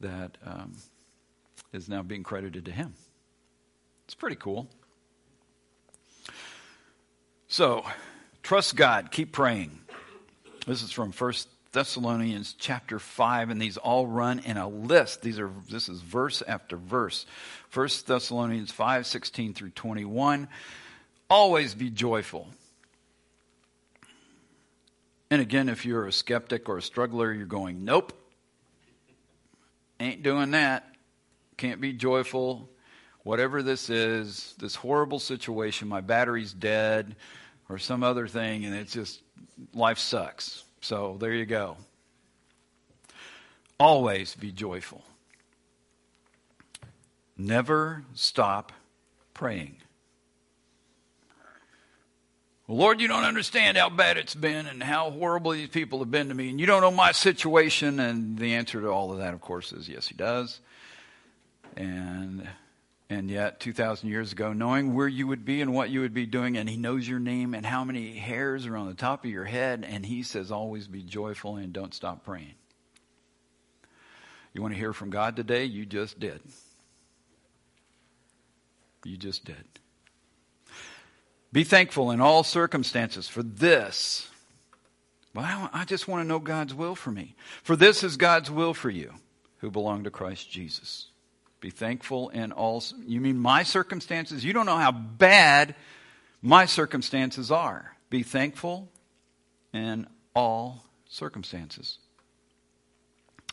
that 0.00 0.36
um, 0.44 0.72
is 1.72 1.88
now 1.88 2.02
being 2.02 2.22
credited 2.22 2.64
to 2.64 2.72
him. 2.72 2.94
It's 4.06 4.14
pretty 4.14 4.36
cool. 4.36 4.68
So, 7.48 7.84
trust 8.42 8.76
God, 8.76 9.10
keep 9.10 9.32
praying. 9.32 9.78
This 10.66 10.82
is 10.82 10.90
from 10.90 11.12
First 11.12 11.48
Thessalonians 11.70 12.56
chapter 12.58 12.98
5 12.98 13.50
and 13.50 13.62
these 13.62 13.76
all 13.76 14.04
run 14.04 14.40
in 14.40 14.56
a 14.56 14.68
list. 14.68 15.22
These 15.22 15.38
are 15.38 15.48
this 15.70 15.88
is 15.88 16.00
verse 16.00 16.42
after 16.42 16.76
verse. 16.76 17.24
First 17.68 18.08
Thessalonians 18.08 18.72
5 18.72 19.06
16 19.06 19.54
through 19.54 19.70
21. 19.70 20.48
Always 21.30 21.74
be 21.76 21.88
joyful. 21.88 22.48
And 25.30 25.40
again, 25.40 25.68
if 25.68 25.86
you're 25.86 26.08
a 26.08 26.12
skeptic 26.12 26.68
or 26.68 26.78
a 26.78 26.82
struggler, 26.82 27.32
you're 27.32 27.46
going, 27.46 27.84
nope, 27.84 28.12
ain't 30.00 30.24
doing 30.24 30.50
that. 30.50 30.84
Can't 31.56 31.80
be 31.80 31.92
joyful. 31.92 32.68
Whatever 33.22 33.62
this 33.62 33.88
is, 33.88 34.56
this 34.58 34.74
horrible 34.74 35.20
situation, 35.20 35.86
my 35.86 36.00
battery's 36.00 36.52
dead, 36.52 37.14
or 37.68 37.78
some 37.78 38.02
other 38.02 38.26
thing, 38.26 38.64
and 38.64 38.74
it's 38.74 38.92
just 38.92 39.20
life 39.74 39.98
sucks. 39.98 40.64
So 40.80 41.16
there 41.18 41.32
you 41.32 41.46
go. 41.46 41.76
Always 43.78 44.34
be 44.34 44.52
joyful. 44.52 45.02
Never 47.36 48.04
stop 48.14 48.72
praying. 49.34 49.76
Well, 52.66 52.78
Lord, 52.78 53.00
you 53.00 53.06
don't 53.06 53.24
understand 53.24 53.76
how 53.76 53.90
bad 53.90 54.16
it's 54.16 54.34
been 54.34 54.66
and 54.66 54.82
how 54.82 55.10
horrible 55.10 55.52
these 55.52 55.68
people 55.68 56.00
have 56.00 56.10
been 56.10 56.28
to 56.28 56.34
me, 56.34 56.50
and 56.50 56.58
you 56.58 56.66
don't 56.66 56.80
know 56.80 56.90
my 56.90 57.12
situation. 57.12 58.00
And 58.00 58.38
the 58.38 58.54
answer 58.54 58.80
to 58.80 58.88
all 58.88 59.12
of 59.12 59.18
that, 59.18 59.34
of 59.34 59.40
course, 59.40 59.72
is 59.72 59.88
yes, 59.88 60.08
He 60.08 60.14
does. 60.14 60.60
And 61.76 62.48
and 63.08 63.30
yet, 63.30 63.60
2,000 63.60 64.08
years 64.08 64.32
ago, 64.32 64.52
knowing 64.52 64.94
where 64.94 65.06
you 65.06 65.28
would 65.28 65.44
be 65.44 65.60
and 65.60 65.72
what 65.72 65.90
you 65.90 66.00
would 66.00 66.14
be 66.14 66.26
doing, 66.26 66.56
and 66.56 66.68
He 66.68 66.76
knows 66.76 67.08
your 67.08 67.20
name 67.20 67.54
and 67.54 67.64
how 67.64 67.84
many 67.84 68.14
hairs 68.14 68.66
are 68.66 68.76
on 68.76 68.88
the 68.88 68.94
top 68.94 69.24
of 69.24 69.30
your 69.30 69.44
head, 69.44 69.86
and 69.88 70.04
He 70.04 70.24
says, 70.24 70.50
always 70.50 70.88
be 70.88 71.02
joyful 71.02 71.56
and 71.56 71.72
don't 71.72 71.94
stop 71.94 72.24
praying. 72.24 72.54
You 74.52 74.62
want 74.62 74.74
to 74.74 74.80
hear 74.80 74.92
from 74.92 75.10
God 75.10 75.36
today? 75.36 75.66
You 75.66 75.86
just 75.86 76.18
did. 76.18 76.40
You 79.04 79.16
just 79.16 79.44
did. 79.44 79.64
Be 81.52 81.62
thankful 81.62 82.10
in 82.10 82.20
all 82.20 82.42
circumstances 82.42 83.28
for 83.28 83.42
this. 83.42 84.28
Well, 85.32 85.70
I 85.72 85.84
just 85.84 86.08
want 86.08 86.22
to 86.24 86.28
know 86.28 86.38
God's 86.38 86.74
will 86.74 86.94
for 86.94 87.10
me. 87.10 87.36
For 87.62 87.76
this 87.76 88.02
is 88.02 88.16
God's 88.16 88.50
will 88.50 88.74
for 88.74 88.90
you 88.90 89.12
who 89.58 89.70
belong 89.70 90.04
to 90.04 90.10
Christ 90.10 90.50
Jesus. 90.50 91.08
Be 91.60 91.70
thankful 91.70 92.28
in 92.30 92.52
all. 92.52 92.82
You 93.06 93.20
mean 93.20 93.38
my 93.38 93.62
circumstances? 93.62 94.44
You 94.44 94.52
don't 94.52 94.66
know 94.66 94.76
how 94.76 94.92
bad 94.92 95.74
my 96.42 96.66
circumstances 96.66 97.50
are. 97.50 97.96
Be 98.10 98.22
thankful 98.22 98.88
in 99.72 100.06
all 100.34 100.84
circumstances. 101.08 101.98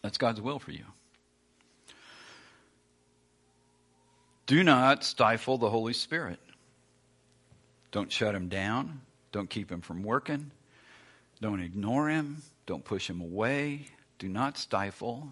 That's 0.02 0.18
God's 0.18 0.42
will 0.42 0.60
for 0.60 0.72
you. 0.72 0.86
Do 4.46 4.64
not 4.64 5.04
stifle 5.04 5.58
the 5.58 5.70
Holy 5.70 5.94
Spirit. 5.94 6.40
Don't 7.92 8.12
shut 8.12 8.36
him 8.36 8.50
down. 8.50 9.02
Don't 9.32 9.50
keep 9.50 9.72
him 9.72 9.82
from 9.82 10.04
working. 10.04 10.52
Don't 11.42 11.62
ignore 11.62 12.10
him. 12.10 12.42
Don't 12.66 12.84
push 12.84 13.10
him 13.10 13.22
away. 13.22 13.88
Do 14.20 14.28
not 14.28 14.58
stifle 14.58 15.32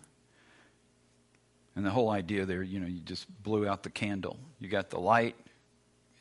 And 1.76 1.86
the 1.86 1.90
whole 1.90 2.10
idea 2.10 2.46
there, 2.46 2.64
you 2.64 2.80
know, 2.80 2.88
you 2.88 3.00
just 3.00 3.26
blew 3.44 3.68
out 3.68 3.84
the 3.84 3.90
candle. 3.90 4.38
You 4.60 4.68
got 4.68 4.90
the 4.90 5.00
light, 5.00 5.36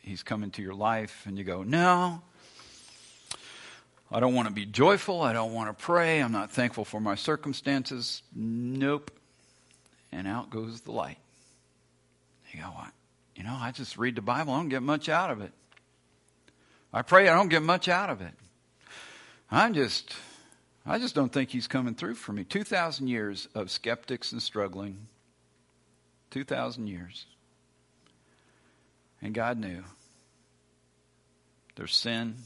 he's 0.00 0.22
coming 0.22 0.50
to 0.52 0.62
your 0.62 0.74
life, 0.74 1.24
and 1.26 1.36
you 1.36 1.44
go, 1.44 1.62
No, 1.62 2.22
I 4.10 4.20
don't 4.20 4.34
want 4.34 4.48
to 4.48 4.54
be 4.54 4.66
joyful. 4.66 5.22
I 5.22 5.32
don't 5.32 5.52
want 5.52 5.76
to 5.76 5.84
pray. 5.84 6.20
I'm 6.20 6.32
not 6.32 6.50
thankful 6.50 6.84
for 6.84 7.00
my 7.00 7.14
circumstances. 7.14 8.22
Nope. 8.34 9.10
And 10.12 10.26
out 10.26 10.50
goes 10.50 10.80
the 10.82 10.92
light. 10.92 11.18
You 12.52 12.60
go, 12.60 12.66
What? 12.66 12.92
You 13.34 13.44
know, 13.44 13.56
I 13.58 13.72
just 13.72 13.96
read 13.96 14.16
the 14.16 14.22
Bible, 14.22 14.52
I 14.52 14.58
don't 14.58 14.68
get 14.68 14.82
much 14.82 15.08
out 15.08 15.30
of 15.30 15.40
it. 15.40 15.52
I 16.92 17.02
pray, 17.02 17.28
I 17.28 17.34
don't 17.34 17.48
get 17.48 17.62
much 17.62 17.88
out 17.88 18.10
of 18.10 18.20
it. 18.20 18.34
I'm 19.50 19.74
just, 19.74 20.14
I 20.84 20.98
just 20.98 21.14
don't 21.14 21.32
think 21.32 21.50
he's 21.50 21.66
coming 21.66 21.94
through 21.94 22.16
for 22.16 22.32
me. 22.32 22.44
2,000 22.44 23.08
years 23.08 23.48
of 23.54 23.70
skeptics 23.70 24.32
and 24.32 24.42
struggling. 24.42 25.06
2,000 26.30 26.86
years. 26.86 27.26
And 29.22 29.34
God 29.34 29.58
knew 29.58 29.84
there's 31.76 31.94
sin, 31.94 32.36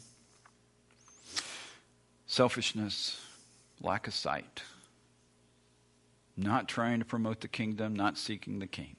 selfishness, 2.27 3.21
lack 3.81 4.07
of 4.07 4.15
sight, 4.15 4.63
not 6.37 6.69
trying 6.69 6.99
to 6.99 7.05
promote 7.05 7.41
the 7.41 7.49
kingdom, 7.49 7.95
not 7.95 8.19
seeking 8.19 8.59
the 8.59 8.67
king. 8.67 8.97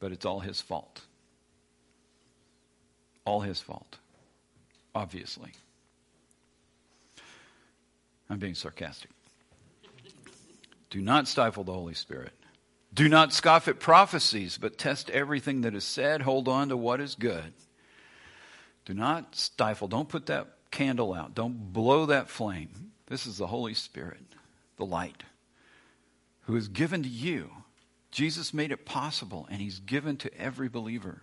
But 0.00 0.12
it's 0.12 0.24
all 0.24 0.40
his 0.40 0.60
fault. 0.60 1.02
All 3.24 3.40
his 3.40 3.60
fault, 3.60 3.98
obviously. 4.94 5.52
I'm 8.28 8.38
being 8.38 8.54
sarcastic. 8.54 9.10
Do 10.90 11.00
not 11.00 11.26
stifle 11.26 11.64
the 11.64 11.72
Holy 11.72 11.94
Spirit. 11.94 12.32
Do 12.94 13.08
not 13.08 13.32
scoff 13.32 13.66
at 13.66 13.80
prophecies, 13.80 14.56
but 14.56 14.78
test 14.78 15.10
everything 15.10 15.62
that 15.62 15.74
is 15.74 15.84
said. 15.84 16.22
Hold 16.22 16.46
on 16.46 16.68
to 16.68 16.76
what 16.76 17.00
is 17.00 17.16
good. 17.16 17.52
Do 18.84 18.94
not 18.94 19.34
stifle. 19.34 19.88
Don't 19.88 20.08
put 20.08 20.26
that 20.26 20.46
candle 20.70 21.12
out. 21.12 21.34
Don't 21.34 21.72
blow 21.72 22.06
that 22.06 22.28
flame. 22.28 22.92
This 23.06 23.26
is 23.26 23.36
the 23.38 23.48
Holy 23.48 23.74
Spirit, 23.74 24.22
the 24.76 24.86
light, 24.86 25.24
who 26.42 26.54
is 26.56 26.68
given 26.68 27.02
to 27.02 27.08
you. 27.08 27.50
Jesus 28.12 28.54
made 28.54 28.70
it 28.70 28.84
possible, 28.84 29.48
and 29.50 29.60
He's 29.60 29.80
given 29.80 30.16
to 30.18 30.38
every 30.38 30.68
believer. 30.68 31.22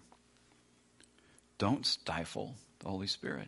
Don't 1.57 1.85
stifle 1.85 2.55
the 2.79 2.89
Holy 2.89 3.07
Spirit. 3.07 3.47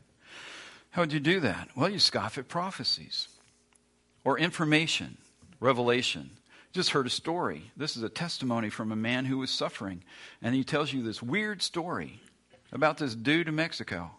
How 0.92 1.02
would 1.02 1.12
you 1.12 1.20
do 1.20 1.40
that? 1.42 1.70
Well, 1.76 1.90
you 1.90 2.00
scoff 2.00 2.38
at 2.38 2.48
prophecies 2.48 3.28
or 4.24 4.40
information, 4.40 5.18
revelation. 5.60 6.30
Just 6.74 6.90
heard 6.90 7.06
a 7.06 7.12
story. 7.12 7.72
This 7.78 7.96
is 7.96 8.02
a 8.02 8.10
testimony 8.10 8.72
from 8.72 8.92
a 8.92 8.96
man 8.96 9.26
who 9.26 9.38
was 9.38 9.52
suffering, 9.52 10.04
and 10.42 10.56
he 10.56 10.64
tells 10.64 10.92
you 10.92 11.04
this 11.04 11.22
weird 11.22 11.62
story 11.62 12.20
about 12.72 12.98
this 12.98 13.14
dude 13.14 13.48
in 13.48 13.56
Mexico. 13.56 14.10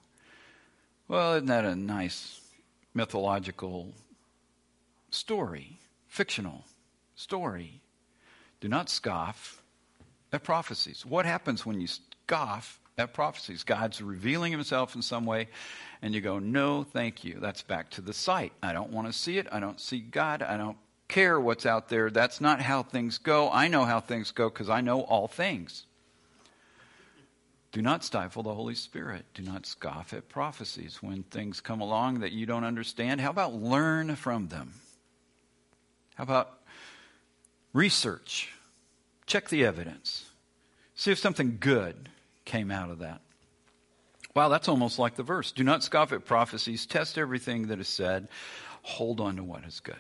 Well, 1.09 1.35
isn't 1.35 1.47
that 1.47 1.65
a 1.65 1.75
nice 1.75 2.41
mythological 2.95 3.93
story, 5.11 5.81
fictional 6.07 6.65
story? 7.17 7.81
Do 8.61 8.69
not 8.69 8.89
scoff 8.89 9.61
at 10.33 10.45
prophecies. 10.45 11.05
What 11.05 11.27
happens 11.27 11.67
when 11.67 11.81
you 11.81 11.89
scoff 11.89 12.79
at 12.97 13.13
prophecies? 13.13 13.65
God's 13.65 14.01
revealing 14.01 14.53
himself 14.53 14.95
in 14.95 15.03
some 15.03 15.27
way, 15.27 15.49
and 16.03 16.15
you 16.15 16.21
go, 16.21 16.39
No, 16.39 16.85
thank 16.85 17.25
you. 17.25 17.39
That's 17.41 17.63
back 17.63 17.91
to 17.91 18.01
the 18.01 18.15
sight. 18.15 18.53
I 18.63 18.73
don't 18.73 18.93
want 18.93 19.09
to 19.09 19.13
see 19.13 19.39
it. 19.39 19.49
I 19.51 19.59
don't 19.59 19.81
see 19.81 19.99
God. 19.99 20.41
I 20.41 20.57
don't 20.57 20.79
care 21.09 21.39
what's 21.39 21.67
out 21.67 21.89
there. 21.89 22.11
That's 22.11 22.41
not 22.41 22.61
how 22.61 22.83
things 22.83 23.19
go. 23.19 23.51
I 23.51 23.69
know 23.69 23.85
how 23.85 24.01
things 24.01 24.31
go 24.31 24.49
because 24.49 24.69
I 24.69 24.81
know 24.81 25.03
all 25.03 25.29
things. 25.29 25.87
Do 27.73 27.83
not 27.83 28.05
stifle 28.05 28.45
the 28.45 28.55
Holy 28.55 28.77
Spirit. 28.77 29.25
Do 29.35 29.43
not 29.43 29.67
scoff 29.67 30.13
at 30.13 30.29
prophecies 30.29 31.03
when 31.03 31.25
things 31.25 31.61
come 31.61 31.81
along 31.81 32.21
that 32.21 32.31
you 32.31 32.47
don't 32.47 32.63
understand. 32.63 33.21
How 33.21 33.31
about 33.31 33.53
learn 33.53 34.15
from 34.15 34.47
them? 34.47 34.75
How 36.15 36.23
about 36.23 36.61
research? 37.73 38.53
Check 39.27 39.49
the 39.49 39.65
evidence. 39.65 40.31
See 40.95 41.11
if 41.11 41.19
something 41.19 41.57
good 41.59 42.09
came 42.45 42.71
out 42.71 42.91
of 42.91 43.01
that. 43.01 43.21
Wow, 44.37 44.49
that's 44.49 44.69
almost 44.69 44.99
like 44.99 45.17
the 45.17 45.23
verse. 45.25 45.51
Do 45.51 45.65
not 45.65 45.83
scoff 45.83 46.13
at 46.13 46.25
prophecies. 46.25 46.87
Test 46.87 47.19
everything 47.19 47.69
that 47.69 47.81
is 47.81 47.89
said. 47.89 48.29
Hold 48.83 49.21
on 49.21 49.37
to 49.37 49.43
what 49.45 49.65
is 49.65 49.81
good. 49.81 49.97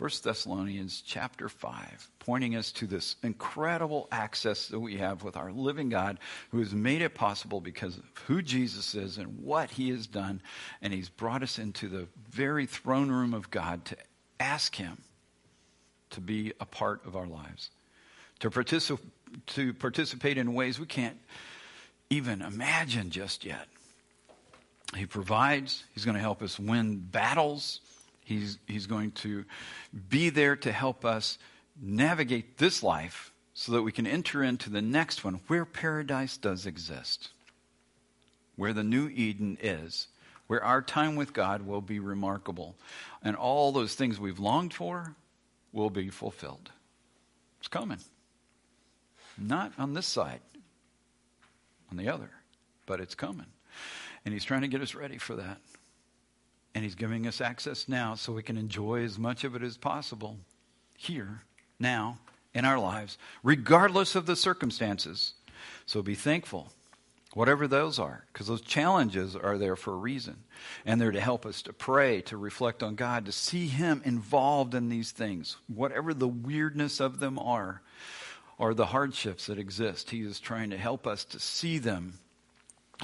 1 0.00 0.10
Thessalonians 0.24 1.02
chapter 1.04 1.46
5, 1.50 2.10
pointing 2.20 2.56
us 2.56 2.72
to 2.72 2.86
this 2.86 3.16
incredible 3.22 4.08
access 4.10 4.68
that 4.68 4.80
we 4.80 4.96
have 4.96 5.22
with 5.22 5.36
our 5.36 5.52
living 5.52 5.90
God 5.90 6.18
who 6.52 6.58
has 6.60 6.74
made 6.74 7.02
it 7.02 7.14
possible 7.14 7.60
because 7.60 7.98
of 7.98 8.04
who 8.26 8.40
Jesus 8.40 8.94
is 8.94 9.18
and 9.18 9.42
what 9.42 9.70
he 9.70 9.90
has 9.90 10.06
done. 10.06 10.40
And 10.80 10.94
he's 10.94 11.10
brought 11.10 11.42
us 11.42 11.58
into 11.58 11.86
the 11.86 12.08
very 12.30 12.64
throne 12.64 13.10
room 13.10 13.34
of 13.34 13.50
God 13.50 13.84
to 13.86 13.96
ask 14.38 14.74
him 14.74 14.96
to 16.10 16.22
be 16.22 16.54
a 16.60 16.64
part 16.64 17.04
of 17.04 17.14
our 17.14 17.26
lives, 17.26 17.68
to, 18.38 18.48
to 19.48 19.74
participate 19.74 20.38
in 20.38 20.54
ways 20.54 20.80
we 20.80 20.86
can't 20.86 21.18
even 22.08 22.40
imagine 22.40 23.10
just 23.10 23.44
yet. 23.44 23.68
He 24.96 25.04
provides, 25.04 25.84
he's 25.92 26.06
going 26.06 26.16
to 26.16 26.22
help 26.22 26.40
us 26.40 26.58
win 26.58 26.96
battles. 26.96 27.80
He's, 28.30 28.58
he's 28.68 28.86
going 28.86 29.10
to 29.10 29.44
be 30.08 30.30
there 30.30 30.54
to 30.54 30.70
help 30.70 31.04
us 31.04 31.36
navigate 31.82 32.58
this 32.58 32.80
life 32.80 33.32
so 33.54 33.72
that 33.72 33.82
we 33.82 33.90
can 33.90 34.06
enter 34.06 34.44
into 34.44 34.70
the 34.70 34.80
next 34.80 35.24
one 35.24 35.40
where 35.48 35.64
paradise 35.64 36.36
does 36.36 36.64
exist, 36.64 37.30
where 38.54 38.72
the 38.72 38.84
new 38.84 39.08
Eden 39.08 39.58
is, 39.60 40.06
where 40.46 40.62
our 40.62 40.80
time 40.80 41.16
with 41.16 41.32
God 41.32 41.66
will 41.66 41.80
be 41.80 41.98
remarkable. 41.98 42.76
And 43.20 43.34
all 43.34 43.72
those 43.72 43.96
things 43.96 44.20
we've 44.20 44.38
longed 44.38 44.74
for 44.74 45.16
will 45.72 45.90
be 45.90 46.08
fulfilled. 46.08 46.70
It's 47.58 47.66
coming. 47.66 47.98
Not 49.36 49.72
on 49.76 49.92
this 49.92 50.06
side, 50.06 50.40
on 51.90 51.96
the 51.96 52.08
other, 52.08 52.30
but 52.86 53.00
it's 53.00 53.16
coming. 53.16 53.46
And 54.24 54.32
He's 54.32 54.44
trying 54.44 54.60
to 54.60 54.68
get 54.68 54.82
us 54.82 54.94
ready 54.94 55.18
for 55.18 55.34
that. 55.34 55.58
And 56.74 56.84
He's 56.84 56.94
giving 56.94 57.26
us 57.26 57.40
access 57.40 57.88
now 57.88 58.14
so 58.14 58.32
we 58.32 58.42
can 58.42 58.56
enjoy 58.56 59.02
as 59.02 59.18
much 59.18 59.44
of 59.44 59.54
it 59.56 59.62
as 59.62 59.76
possible 59.76 60.38
here, 60.96 61.42
now, 61.78 62.18
in 62.54 62.64
our 62.64 62.78
lives, 62.78 63.16
regardless 63.42 64.14
of 64.14 64.26
the 64.26 64.36
circumstances. 64.36 65.34
So 65.86 66.02
be 66.02 66.14
thankful, 66.14 66.72
whatever 67.34 67.66
those 67.66 67.98
are, 67.98 68.24
because 68.32 68.46
those 68.46 68.60
challenges 68.60 69.34
are 69.34 69.58
there 69.58 69.76
for 69.76 69.94
a 69.94 69.96
reason. 69.96 70.44
And 70.84 71.00
they're 71.00 71.12
to 71.12 71.20
help 71.20 71.46
us 71.46 71.62
to 71.62 71.72
pray, 71.72 72.20
to 72.22 72.36
reflect 72.36 72.82
on 72.82 72.94
God, 72.94 73.26
to 73.26 73.32
see 73.32 73.66
Him 73.66 74.02
involved 74.04 74.74
in 74.74 74.88
these 74.88 75.10
things, 75.10 75.56
whatever 75.68 76.12
the 76.12 76.28
weirdness 76.28 77.00
of 77.00 77.20
them 77.20 77.38
are, 77.38 77.82
or 78.58 78.74
the 78.74 78.86
hardships 78.86 79.46
that 79.46 79.58
exist. 79.58 80.10
He 80.10 80.20
is 80.20 80.38
trying 80.38 80.70
to 80.70 80.76
help 80.76 81.06
us 81.06 81.24
to 81.24 81.40
see 81.40 81.78
them 81.78 82.18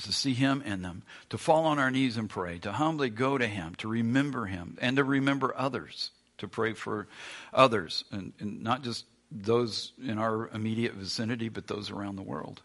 to 0.03 0.13
see 0.13 0.35
Him 0.35 0.63
in 0.63 0.83
them, 0.83 1.03
to 1.31 1.39
fall 1.39 1.65
on 1.65 1.79
our 1.79 1.91
knees 1.91 2.17
and 2.17 2.29
pray, 2.29 2.59
to 2.59 2.73
humbly 2.73 3.11
go 3.11 3.39
to 3.39 3.47
Him, 3.47 3.75
to 3.77 3.89
remember 3.89 4.47
Him, 4.47 4.77
and 4.81 4.97
to 4.97 5.05
remember 5.05 5.55
others, 5.57 6.11
to 6.39 6.49
pray 6.49 6.75
for 6.75 7.09
others, 7.53 8.05
and, 8.11 8.33
and 8.39 8.63
not 8.63 8.83
just 8.83 9.05
those 9.31 9.93
in 10.05 10.19
our 10.19 10.49
immediate 10.49 10.95
vicinity, 10.95 11.49
but 11.49 11.67
those 11.67 11.91
around 11.91 12.17
the 12.17 12.23
world. 12.23 12.63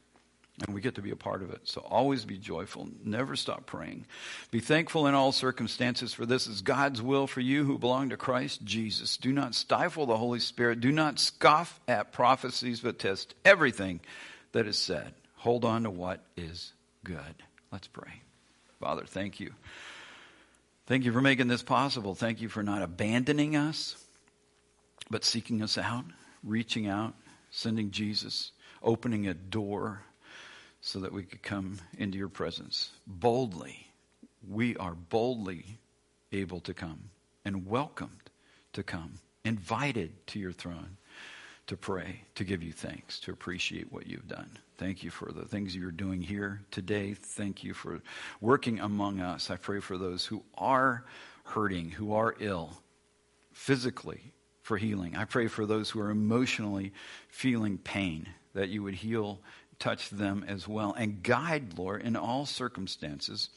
And 0.66 0.76
we 0.76 0.82
get 0.82 0.96
to 0.96 1.02
be 1.02 1.12
a 1.12 1.16
part 1.16 1.42
of 1.42 1.52
it. 1.52 1.62
So 1.64 1.82
always 1.82 2.24
be 2.24 2.38
joyful. 2.38 2.88
Never 3.04 3.36
stop 3.36 3.66
praying. 3.66 4.06
Be 4.52 4.60
thankful 4.60 5.08
in 5.08 5.16
all 5.16 5.32
circumstances, 5.32 6.14
for 6.14 6.26
this 6.26 6.46
is 6.46 6.62
God's 6.62 7.02
will 7.02 7.26
for 7.26 7.40
you 7.40 7.64
who 7.64 7.80
belong 7.80 8.10
to 8.10 8.18
Christ 8.18 8.64
Jesus. 8.64 9.18
Do 9.18 9.32
not 9.32 9.56
stifle 9.56 10.06
the 10.06 10.18
Holy 10.18 10.40
Spirit. 10.40 10.82
Do 10.82 10.92
not 10.92 11.18
scoff 11.18 11.80
at 11.88 12.12
prophecies, 12.12 12.82
but 12.82 13.00
test 13.00 13.34
everything 13.44 14.02
that 14.52 14.68
is 14.68 14.78
said. 14.78 15.14
Hold 15.38 15.66
on 15.66 15.84
to 15.84 15.90
what 15.90 16.22
is 16.38 16.74
good. 17.04 17.44
Let's 17.72 17.88
pray. 17.88 18.22
Father, 18.80 19.04
thank 19.06 19.40
you. 19.40 19.54
Thank 20.88 21.06
you 21.06 21.14
for 21.14 21.22
making 21.22 21.48
this 21.48 21.64
possible. 21.64 22.16
Thank 22.16 22.42
you 22.42 22.50
for 22.50 22.64
not 22.64 22.82
abandoning 22.82 23.56
us, 23.56 23.96
but 25.10 25.24
seeking 25.24 25.62
us 25.62 25.78
out, 25.78 26.06
reaching 26.44 26.88
out, 26.88 27.14
sending 27.50 27.92
Jesus, 27.92 28.52
opening 28.82 29.28
a 29.28 29.34
door 29.34 30.02
so 30.82 31.00
that 31.00 31.14
we 31.14 31.24
could 31.24 31.44
come 31.44 31.78
into 31.98 32.18
your 32.18 32.30
presence 32.30 32.92
boldly. 33.06 33.88
We 34.50 34.76
are 34.78 34.96
boldly 34.96 35.78
able 36.32 36.60
to 36.62 36.74
come 36.74 37.12
and 37.46 37.68
welcomed 37.68 38.32
to 38.74 38.84
come, 38.84 39.20
invited 39.46 40.28
to 40.28 40.40
your 40.40 40.52
throne 40.52 40.98
to 41.68 41.78
pray, 41.78 42.22
to 42.36 42.44
give 42.44 42.64
you 42.64 42.74
thanks, 42.74 43.20
to 43.22 43.32
appreciate 43.32 43.92
what 43.94 44.08
you've 44.08 44.28
done. 44.28 44.50
Thank 44.82 45.04
you 45.04 45.12
for 45.12 45.32
the 45.32 45.46
things 45.46 45.76
you're 45.76 45.92
doing 45.92 46.24
here 46.24 46.64
today. 46.72 47.14
Thank 47.14 47.64
you 47.64 47.76
for 47.76 48.02
working 48.40 48.80
among 48.80 49.20
us. 49.20 49.52
I 49.52 49.58
pray 49.58 49.80
for 49.80 49.96
those 49.96 50.26
who 50.26 50.42
are 50.58 51.06
hurting, 51.44 51.92
who 51.92 52.14
are 52.14 52.34
ill, 52.40 52.82
physically 53.54 54.34
for 54.64 54.78
healing. 54.78 55.16
I 55.16 55.26
pray 55.26 55.46
for 55.46 55.68
those 55.68 55.92
who 55.92 56.00
are 56.00 56.10
emotionally 56.10 56.94
feeling 57.28 57.78
pain, 57.78 58.28
that 58.56 58.70
you 58.70 58.82
would 58.82 58.96
heal, 58.96 59.40
touch 59.78 60.10
them 60.10 60.44
as 60.48 60.68
well, 60.68 60.96
and 60.98 61.22
guide, 61.22 61.78
Lord, 61.78 62.02
in 62.02 62.16
all 62.16 62.48
circumstances 62.48 63.50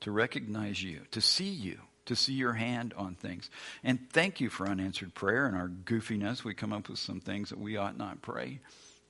to 0.00 0.10
recognize 0.10 0.82
you, 0.82 1.02
to 1.10 1.20
see 1.20 1.50
you, 1.50 1.78
to 2.06 2.16
see 2.16 2.32
your 2.32 2.54
hand 2.54 2.94
on 2.96 3.16
things. 3.16 3.50
And 3.84 3.98
thank 4.14 4.40
you 4.40 4.48
for 4.48 4.66
unanswered 4.66 5.12
prayer 5.12 5.44
and 5.44 5.54
our 5.54 5.68
goofiness. 5.68 6.42
We 6.42 6.54
come 6.54 6.72
up 6.72 6.88
with 6.88 7.00
some 7.00 7.20
things 7.20 7.50
that 7.50 7.60
we 7.60 7.76
ought 7.76 7.98
not 7.98 8.22
pray. 8.22 8.60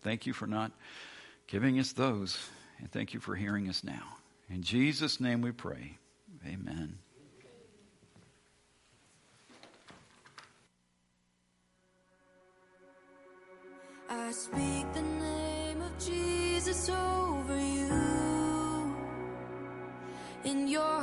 Thank 0.03 0.27
you 0.27 0.33
for 0.33 0.49
not 0.49 0.73
giving 1.49 1.81
us 1.81 1.93
those, 1.93 2.39
and 2.79 2.93
thank 2.93 3.15
you 3.15 3.21
for 3.21 3.35
hearing 3.35 3.69
us 3.69 3.83
now. 3.83 4.17
In 4.49 4.63
Jesus' 4.63 5.19
name 5.19 5.41
we 5.41 5.51
pray. 5.51 5.99
Amen. 6.47 6.99
I 14.11 14.31
speak 14.31 14.93
the 14.95 15.03
name 15.03 15.83
of 15.83 15.99
Jesus 15.99 16.89
over 16.89 17.59
you. 17.59 18.97
In 20.45 20.69
your 20.69 21.03